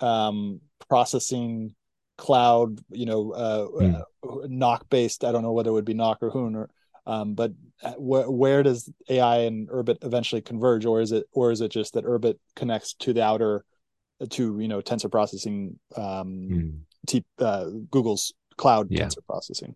[0.00, 1.74] um, processing
[2.20, 4.00] cloud, you know, uh, mm.
[4.00, 5.24] uh, Nock based.
[5.24, 6.68] I don't know whether it would be Nock or Hoon, or
[7.06, 7.52] um, but
[7.82, 11.70] uh, wh- where does AI and Urbit eventually converge, or is it, or is it
[11.70, 13.64] just that Urbit connects to the outer,
[14.28, 16.78] to you know, tensor processing, um, mm.
[17.06, 19.06] t- uh, Google's cloud yeah.
[19.06, 19.74] tensor processing?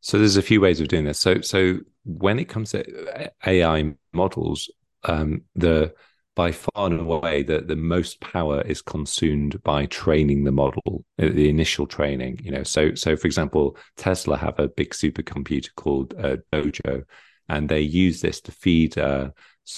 [0.00, 1.18] So there's a few ways of doing this.
[1.18, 4.70] So so when it comes to AI models,
[5.04, 5.94] um, the
[6.36, 11.28] by far and away the, the most power is consumed by training the model uh,
[11.28, 12.62] the initial training you know.
[12.62, 17.04] So so for example tesla have a big supercomputer called uh, dojo
[17.48, 19.30] and they use this to feed uh,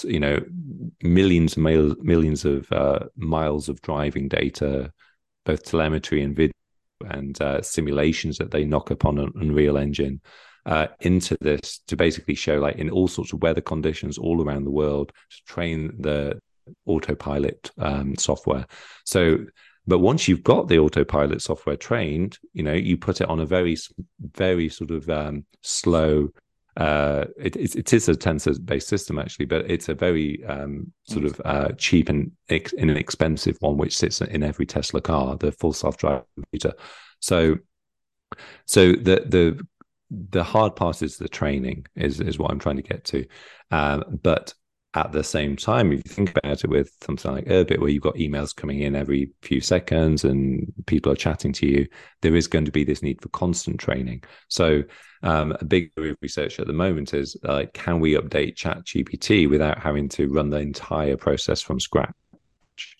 [0.04, 0.38] you know
[1.02, 4.92] millions and mil- millions of uh, miles of driving data
[5.46, 6.52] both telemetry and video
[7.08, 10.20] and uh, simulations that they knock upon an unreal engine
[10.66, 14.64] uh, into this to basically show like in all sorts of weather conditions all around
[14.64, 16.38] the world to train the
[16.86, 18.66] autopilot um, software.
[19.04, 19.38] So,
[19.86, 23.46] but once you've got the autopilot software trained, you know, you put it on a
[23.46, 23.76] very,
[24.20, 26.28] very sort of um, slow.
[26.76, 31.40] Uh, it, it is a tensor-based system actually, but it's a very um, sort of
[31.44, 36.22] uh, cheap and ex- inexpensive one, which sits in every Tesla car, the full self-driving
[36.34, 36.72] computer.
[37.20, 37.56] So,
[38.66, 39.66] so the the
[40.10, 43.26] the hard part is the training is is what I'm trying to get to,
[43.70, 44.54] um, but
[44.94, 48.02] at the same time, if you think about it with something like Urbit, where you've
[48.02, 51.86] got emails coming in every few seconds and people are chatting to you,
[52.22, 54.22] there is going to be this need for constant training.
[54.48, 54.82] So,
[55.22, 59.50] um, a big area of research at the moment is like, can we update ChatGPT
[59.50, 62.14] without having to run the entire process from scratch?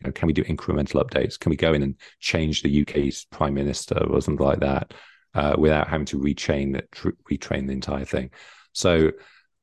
[0.00, 1.38] You know, can we do incremental updates?
[1.38, 4.92] Can we go in and change the UK's prime minister or something like that
[5.34, 6.90] uh, without having to retrain that,
[7.30, 8.30] retrain the entire thing?
[8.72, 9.12] So,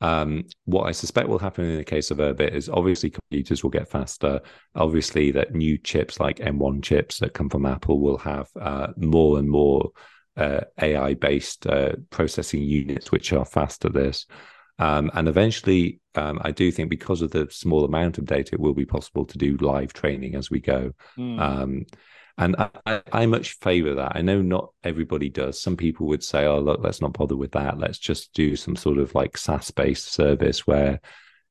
[0.01, 3.69] um, what I suspect will happen in the case of Urbit is obviously computers will
[3.69, 4.41] get faster.
[4.75, 9.39] Obviously, that new chips like M1 chips that come from Apple will have uh, more
[9.39, 9.91] and more
[10.37, 13.89] uh, AI based uh, processing units which are faster.
[13.89, 14.25] This.
[14.77, 18.59] Um, and eventually, um, I do think because of the small amount of data, it
[18.59, 20.91] will be possible to do live training as we go.
[21.17, 21.85] Mm.
[22.37, 22.55] And
[22.85, 24.13] I, I much favor that.
[24.15, 25.61] I know not everybody does.
[25.61, 27.79] Some people would say, oh, look, let's not bother with that.
[27.79, 30.99] Let's just do some sort of like SaaS based service where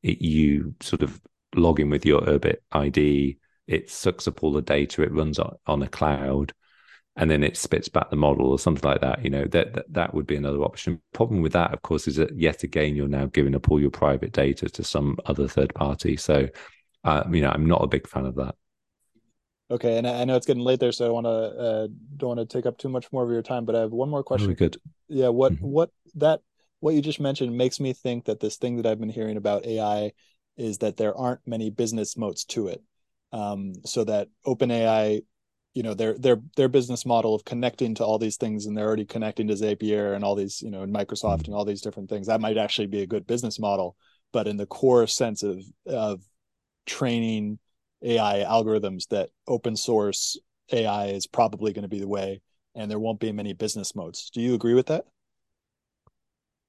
[0.03, 1.21] it, you sort of
[1.55, 5.57] log in with your Urbit ID, it sucks up all the data, it runs on,
[5.67, 6.53] on a cloud,
[7.17, 9.25] and then it spits back the model or something like that.
[9.25, 11.01] You know, that, that, that would be another option.
[11.13, 13.91] Problem with that, of course, is that yet again, you're now giving up all your
[13.91, 16.17] private data to some other third party.
[16.17, 16.49] So,
[17.05, 18.57] uh, you know, I'm not a big fan of that.
[19.71, 22.41] Okay, and I know it's getting late there, so I want to uh, don't want
[22.41, 23.65] to take up too much more of your time.
[23.65, 24.53] But I have one more question.
[24.53, 24.77] Good.
[25.09, 25.67] Yeah, what mm-hmm.
[25.67, 26.41] what that
[26.81, 29.65] what you just mentioned makes me think that this thing that I've been hearing about
[29.65, 30.13] AI
[30.59, 32.83] is that there aren't many business moats to it.
[33.33, 35.23] Um, so that OpenAI,
[35.73, 38.87] you know, their their their business model of connecting to all these things, and they're
[38.87, 41.47] already connecting to Zapier and all these, you know, and Microsoft mm-hmm.
[41.47, 42.27] and all these different things.
[42.27, 43.97] That might actually be a good business model,
[44.31, 46.21] but in the core sense of of
[46.85, 47.59] training
[48.05, 50.39] AI algorithms that open source
[50.73, 52.41] AI is probably going to be the way,
[52.75, 54.31] and there won't be many business modes.
[54.31, 55.05] Do you agree with that?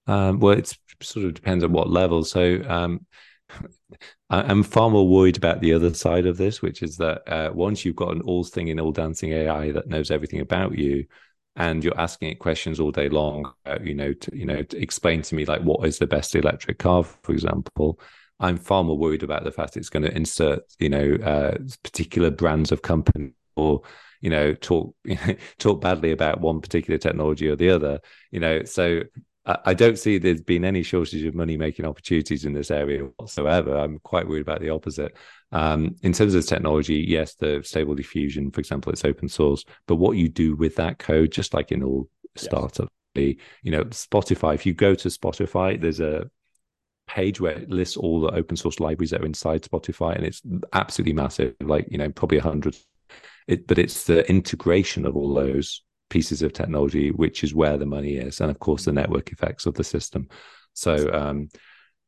[0.08, 2.24] Um, well, it sort of depends on what level.
[2.24, 3.06] So um,
[4.30, 7.86] I'm far more worried about the other side of this, which is that uh, once
[7.86, 11.06] you've got an all singing, all dancing AI that knows everything about you,
[11.56, 14.82] and you're asking it questions all day long, uh, you know, to, you know, to
[14.82, 18.00] explain to me like what is the best electric car, for example.
[18.40, 22.32] I'm far more worried about the fact it's going to insert, you know, uh, particular
[22.32, 23.82] brands of company or,
[24.22, 28.00] you know, talk you know, talk badly about one particular technology or the other.
[28.32, 29.04] You know, so
[29.48, 33.78] I don't see there's been any shortage of money making opportunities in this area whatsoever.
[33.78, 35.16] I'm quite worried about the opposite.
[35.52, 39.98] Um, in terms of technology, yes, the stable diffusion, for example, it's open source, but
[39.98, 44.66] what you do with that code, just like in all startups, you know, Spotify, if
[44.66, 46.30] you go to Spotify, there's a
[47.08, 50.42] page where it lists all the open source libraries that are inside Spotify, and it's
[50.74, 52.76] absolutely massive, like, you know, probably a hundred.
[53.48, 57.86] It, but it's the integration of all those pieces of technology, which is where the
[57.86, 60.30] money is, and of course the network effects of the system.
[60.74, 61.50] So, um,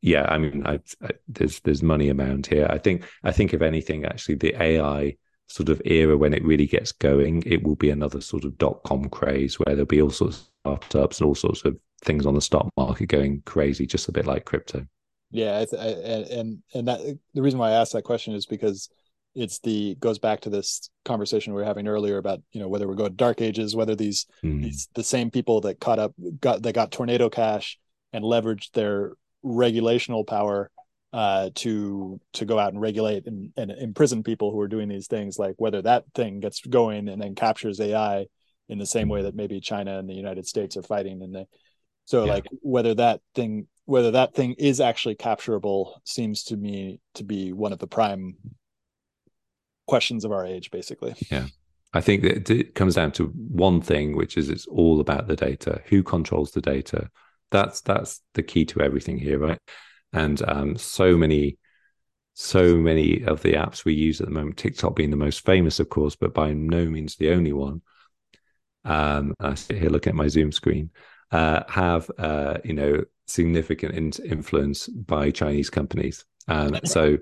[0.02, 2.68] yeah, I mean, I, I, there's there's money amount here.
[2.70, 5.18] I think I think if anything, actually, the AI
[5.48, 8.84] sort of era when it really gets going, it will be another sort of dot
[8.84, 12.36] com craze where there'll be all sorts of startups and all sorts of things on
[12.36, 14.86] the stock market going crazy, just a bit like crypto.
[15.32, 17.00] Yeah, I, I, and and that
[17.34, 18.90] the reason why I asked that question is because
[19.36, 22.88] it's the goes back to this conversation we were having earlier about you know whether
[22.88, 24.64] we're going dark ages whether these mm.
[24.64, 27.78] these the same people that caught up got that got tornado cash
[28.14, 29.14] and leveraged their
[29.46, 30.72] regulational power
[31.14, 35.08] uh, to to go out and regulate and, and imprison people who are doing these
[35.08, 38.26] things like whether that thing gets going and then captures ai
[38.70, 41.46] in the same way that maybe china and the united states are fighting and they
[42.08, 42.34] so yeah.
[42.34, 47.54] like whether that thing whether that thing is actually capturable seems to me to be
[47.54, 48.36] one of the prime
[49.88, 51.16] questions of our age, basically.
[51.32, 51.48] Yeah.
[51.94, 55.38] I think that it comes down to one thing, which is it's all about the
[55.38, 55.82] data.
[55.86, 57.10] Who controls the data?
[57.50, 59.60] That's that's the key to everything here, right?
[60.12, 61.58] And um, so many,
[62.34, 65.80] so many of the apps we use at the moment, TikTok being the most famous,
[65.80, 67.82] of course, but by no means the only one.
[68.84, 70.92] Um, I sit here looking at my Zoom screen.
[71.32, 76.24] Uh, have uh, you know significant in- influence by Chinese companies.
[76.48, 77.18] Um, so,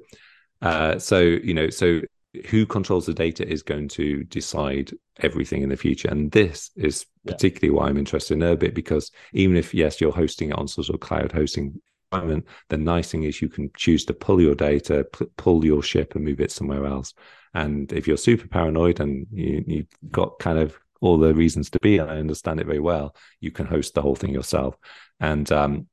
[0.62, 2.02] uh, so you know, so
[2.48, 6.10] who controls the data is going to decide everything in the future.
[6.10, 7.82] And this is particularly yeah.
[7.82, 11.00] why I'm interested in Urbit because even if yes, you're hosting it on sort of
[11.00, 11.80] cloud hosting
[12.12, 15.82] environment, the nice thing is you can choose to pull your data, p- pull your
[15.82, 17.14] ship, and move it somewhere else.
[17.54, 21.80] And if you're super paranoid and you, you've got kind of all the reasons to
[21.80, 24.76] be, and I understand it very well, you can host the whole thing yourself.
[25.20, 25.88] And um,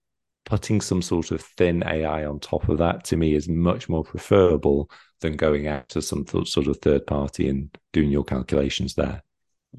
[0.45, 4.05] putting some sort of thin AI on top of that to me is much more
[4.05, 4.91] preferable
[5.21, 9.23] than going out to some th- sort of third party and doing your calculations there.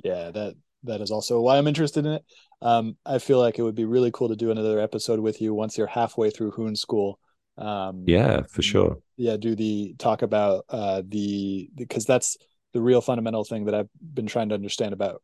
[0.03, 2.25] Yeah, that that is also why I'm interested in it.
[2.61, 5.53] Um, I feel like it would be really cool to do another episode with you
[5.53, 7.19] once you're halfway through Hoon School.
[7.57, 8.97] Um, yeah, for sure.
[9.17, 12.37] Yeah, do the talk about uh, the because that's
[12.73, 15.21] the real fundamental thing that I've been trying to understand about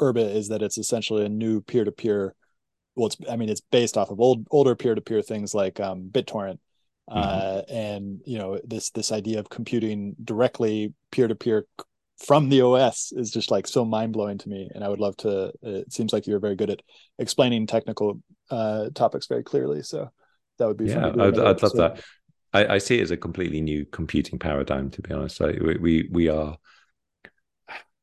[0.00, 2.34] Urbit is that it's essentially a new peer-to-peer.
[2.96, 6.58] Well, it's I mean it's based off of old older peer-to-peer things like um, BitTorrent,
[7.08, 7.18] mm-hmm.
[7.18, 11.66] uh, and you know this this idea of computing directly peer to peer
[12.18, 14.70] from the OS is just like so mind blowing to me.
[14.74, 15.52] And I would love to.
[15.62, 16.82] It seems like you're very good at
[17.18, 18.20] explaining technical
[18.50, 19.82] uh, topics very clearly.
[19.82, 20.10] So
[20.58, 21.08] that would be yeah.
[21.08, 22.02] I'd, I'd love that.
[22.52, 24.90] I, I, see it as a completely new computing paradigm.
[24.90, 26.56] To be honest, like we, we we are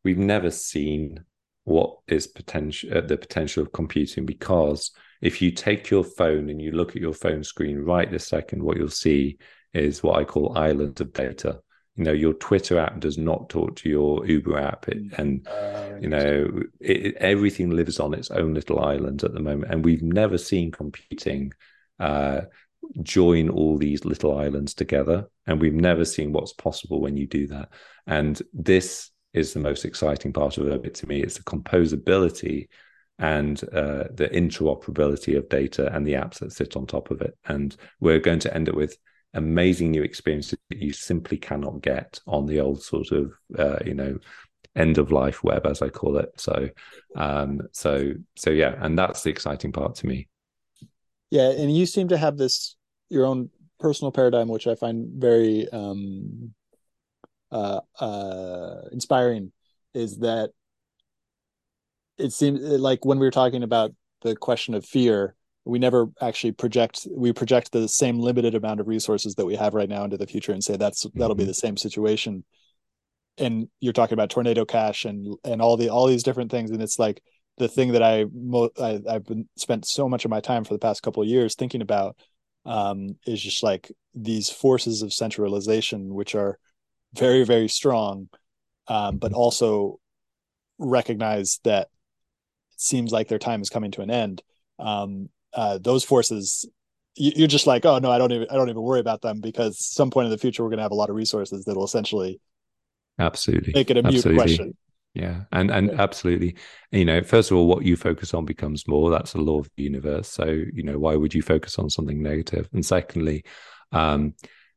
[0.04, 1.24] we've never seen
[1.66, 4.92] what is potential uh, the potential of computing because
[5.22, 8.64] if you take your phone and you look at your phone screen right this second,
[8.64, 9.38] what you'll see
[9.74, 11.60] is what I call islands of data.
[11.96, 15.20] You know, your Twitter app does not talk to your Uber app, it, mm.
[15.20, 19.72] and uh, you know it, everything lives on its own little island at the moment.
[19.72, 21.52] And we've never seen computing
[22.00, 22.42] uh,
[23.02, 27.48] join all these little islands together, and we've never seen what's possible when you do
[27.48, 27.70] that.
[28.08, 31.22] And this is the most exciting part of it to me.
[31.22, 32.68] It's the composability
[33.20, 37.38] and uh, the interoperability of data and the apps that sit on top of it.
[37.46, 38.98] And we're going to end up with
[39.34, 43.94] amazing new experiences that you simply cannot get on the old sort of, uh, you
[43.94, 44.18] know,
[44.76, 46.30] end of life web, as I call it.
[46.38, 46.70] So,
[47.16, 50.28] um, so, so yeah, and that's the exciting part to me.
[51.32, 52.76] Yeah, and you seem to have this
[53.10, 53.50] your own
[53.80, 56.54] personal paradigm, which I find very um,
[57.52, 59.52] uh, uh, inspiring.
[59.94, 60.52] Is that
[62.18, 66.52] it seems like when we were talking about the question of fear we never actually
[66.52, 70.18] project we project the same limited amount of resources that we have right now into
[70.18, 71.50] the future and say that's that'll be mm-hmm.
[71.50, 72.44] the same situation
[73.38, 76.82] and you're talking about tornado cash and and all the all these different things and
[76.82, 77.22] it's like
[77.60, 78.26] the thing that I,
[78.82, 81.56] I have been spent so much of my time for the past couple of years
[81.56, 82.18] thinking about
[82.66, 86.58] um, is just like these forces of centralization which are
[87.14, 88.30] very very strong
[88.88, 90.00] um, but also
[90.80, 91.90] recognize that
[92.74, 94.42] it seems like their time is coming to an end.
[94.80, 96.66] Um, uh, those forces,
[97.16, 99.42] you, are just like, oh no, I don't even I don't even worry about them
[99.42, 101.76] because some point in the future we're going to have a lot of resources that
[101.76, 102.40] will essentially
[103.20, 104.76] absolutely make it a mute question.
[105.16, 106.56] Yeah, and and absolutely,
[106.92, 109.10] you know, first of all, what you focus on becomes more.
[109.10, 110.28] That's the law of the universe.
[110.28, 112.70] So you know, why would you focus on something negative?
[112.74, 113.44] And secondly,
[113.92, 114.36] um,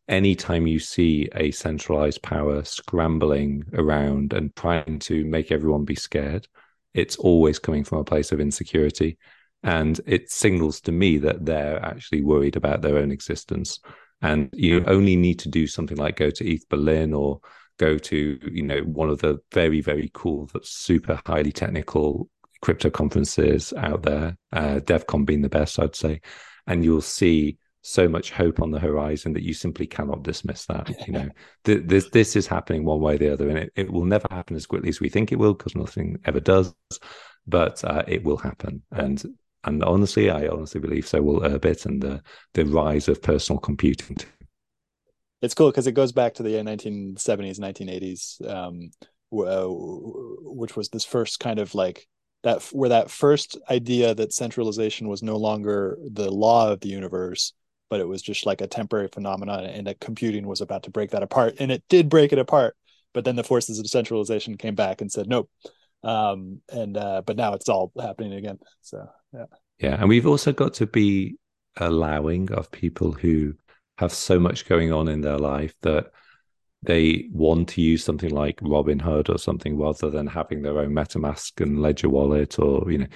[0.09, 6.49] anytime you see a centralized power scrambling around and trying to make everyone be scared,
[6.95, 9.19] it's always coming from a place of insecurity,
[9.63, 13.81] and it signals to me that they're actually worried about their own existence.
[14.23, 17.41] And you only need to do something like go to east Berlin or
[17.79, 22.29] go to you know one of the very very cool super highly technical
[22.61, 26.21] crypto conferences out there uh, devcon being the best i'd say.
[26.67, 30.89] And you'll see so much hope on the horizon that you simply cannot dismiss that
[31.07, 31.29] you know.
[31.65, 34.29] Th- this this is happening one way or the other and it, it will never
[34.31, 36.73] happen as quickly as we think it will because nothing ever does
[37.47, 38.83] but uh, it will happen.
[38.93, 39.23] And
[39.65, 42.23] and honestly i honestly believe so will urbit and the
[42.55, 44.17] the rise of personal computing
[45.43, 48.91] it's cool because it goes back to the 1970s 1980s um,
[49.33, 52.07] uh, which was this first kind of like
[52.43, 57.53] that where that first idea that centralization was no longer the law of the universe
[57.93, 61.11] but it was just like a temporary phenomenon and that computing was about to break
[61.11, 61.57] that apart.
[61.59, 62.75] And it did break it apart
[63.13, 65.51] but then the forces of centralization came back and said nope.
[66.03, 68.59] Um, and uh, but now it's all happening again.
[68.81, 69.45] So yeah.
[69.79, 71.37] Yeah and we've also got to be
[71.77, 73.55] allowing of people who
[73.99, 76.11] have so much going on in their life that
[76.83, 81.61] they want to use something like Robinhood or something rather than having their own MetaMask
[81.61, 83.07] and Ledger wallet or you know,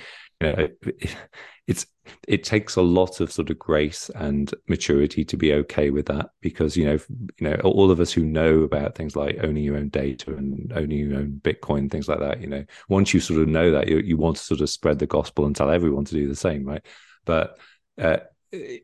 [0.40, 1.16] you know, it,
[1.66, 1.86] it's
[2.28, 6.30] it takes a lot of sort of grace and maturity to be okay with that
[6.40, 6.98] because you know
[7.40, 10.72] you know all of us who know about things like owning your own data and
[10.76, 13.88] owning your own Bitcoin things like that you know once you sort of know that
[13.88, 16.36] you you want to sort of spread the gospel and tell everyone to do the
[16.36, 16.86] same right?
[17.24, 17.58] But
[17.98, 18.18] uh,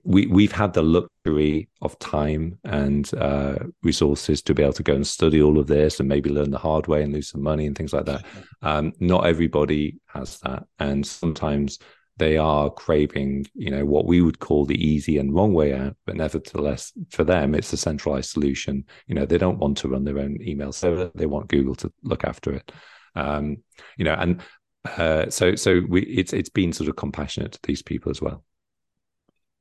[0.05, 4.95] we we've had the luxury of time and uh, resources to be able to go
[4.95, 7.67] and study all of this and maybe learn the hard way and lose some money
[7.67, 8.25] and things like that.
[8.65, 11.81] Um, not everybody has that, and sometimes
[12.17, 15.97] they are craving, you know, what we would call the easy and wrong way out.
[16.07, 18.85] But nevertheless, for them, it's a centralized solution.
[19.09, 21.93] You know, they don't want to run their own email server; they want Google to
[22.05, 22.71] look after it.
[23.17, 23.59] Um,
[23.97, 24.41] you know, and
[24.85, 28.45] uh, so so we it's it's been sort of compassionate to these people as well.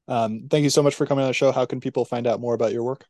[0.08, 1.52] Um, thank you so much for coming on the show.
[1.52, 3.06] How can people find out more about your work?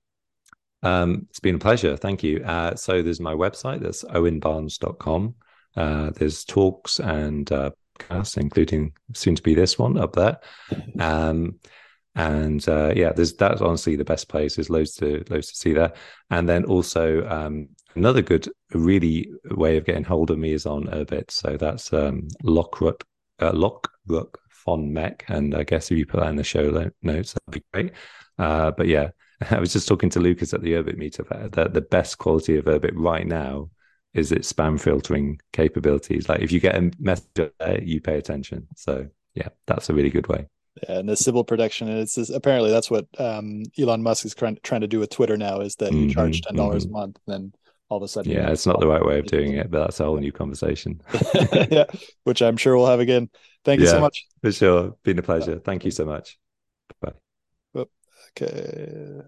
[0.83, 1.95] Um, it's been a pleasure.
[1.95, 2.43] Thank you.
[2.43, 3.81] Uh, so there's my website.
[3.81, 5.35] That's owenbarnes.com.
[5.75, 10.39] Uh, there's talks and uh, podcasts, including soon to be this one up there.
[10.99, 11.59] Um,
[12.13, 14.55] and uh, yeah, there's that's honestly the best place.
[14.55, 15.93] There's loads to loads to see there.
[16.29, 20.87] And then also um, another good, really way of getting hold of me is on
[20.87, 21.31] Urbit.
[21.31, 23.01] So that's um, Lockrut,
[23.39, 24.35] uh, Lockrut
[24.65, 25.25] Von Meck.
[25.27, 27.93] And I guess if you put that in the show notes, that'd be great.
[28.37, 29.11] Uh, but yeah,
[29.51, 32.65] I was just talking to Lucas at the Urbit meetup that the best quality of
[32.65, 33.69] Urbit right now
[34.13, 36.27] is its spam filtering capabilities.
[36.27, 38.67] Like if you get a message there, you pay attention.
[38.75, 40.47] So yeah, that's a really good way.
[40.83, 44.81] Yeah, and the Sybil protection, it's apparently that's what um, Elon Musk is trying, trying
[44.81, 46.95] to do with Twitter now is that you mm-hmm, charge ten dollars mm-hmm.
[46.95, 47.53] a month, and then
[47.91, 49.99] all of a sudden, yeah, it's not the right way of doing it, but that's
[49.99, 51.01] a whole new conversation.
[51.69, 51.83] yeah,
[52.23, 53.29] which I'm sure we'll have again.
[53.65, 54.27] Thank you yeah, so much.
[54.41, 54.95] For sure.
[55.03, 55.59] Been a pleasure.
[55.59, 56.39] Thank you so much.
[57.01, 57.11] Bye.
[58.37, 59.21] Okay.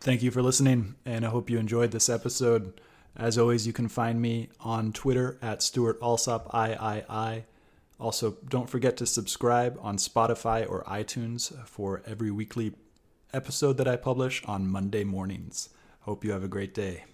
[0.00, 2.78] Thank you for listening, and I hope you enjoyed this episode.
[3.16, 7.44] As always, you can find me on Twitter at Stewart Alsop III.
[7.98, 12.74] Also, don't forget to subscribe on Spotify or iTunes for every weekly
[13.32, 15.68] episode that I publish on Monday mornings.
[16.00, 17.04] Hope you have a great day.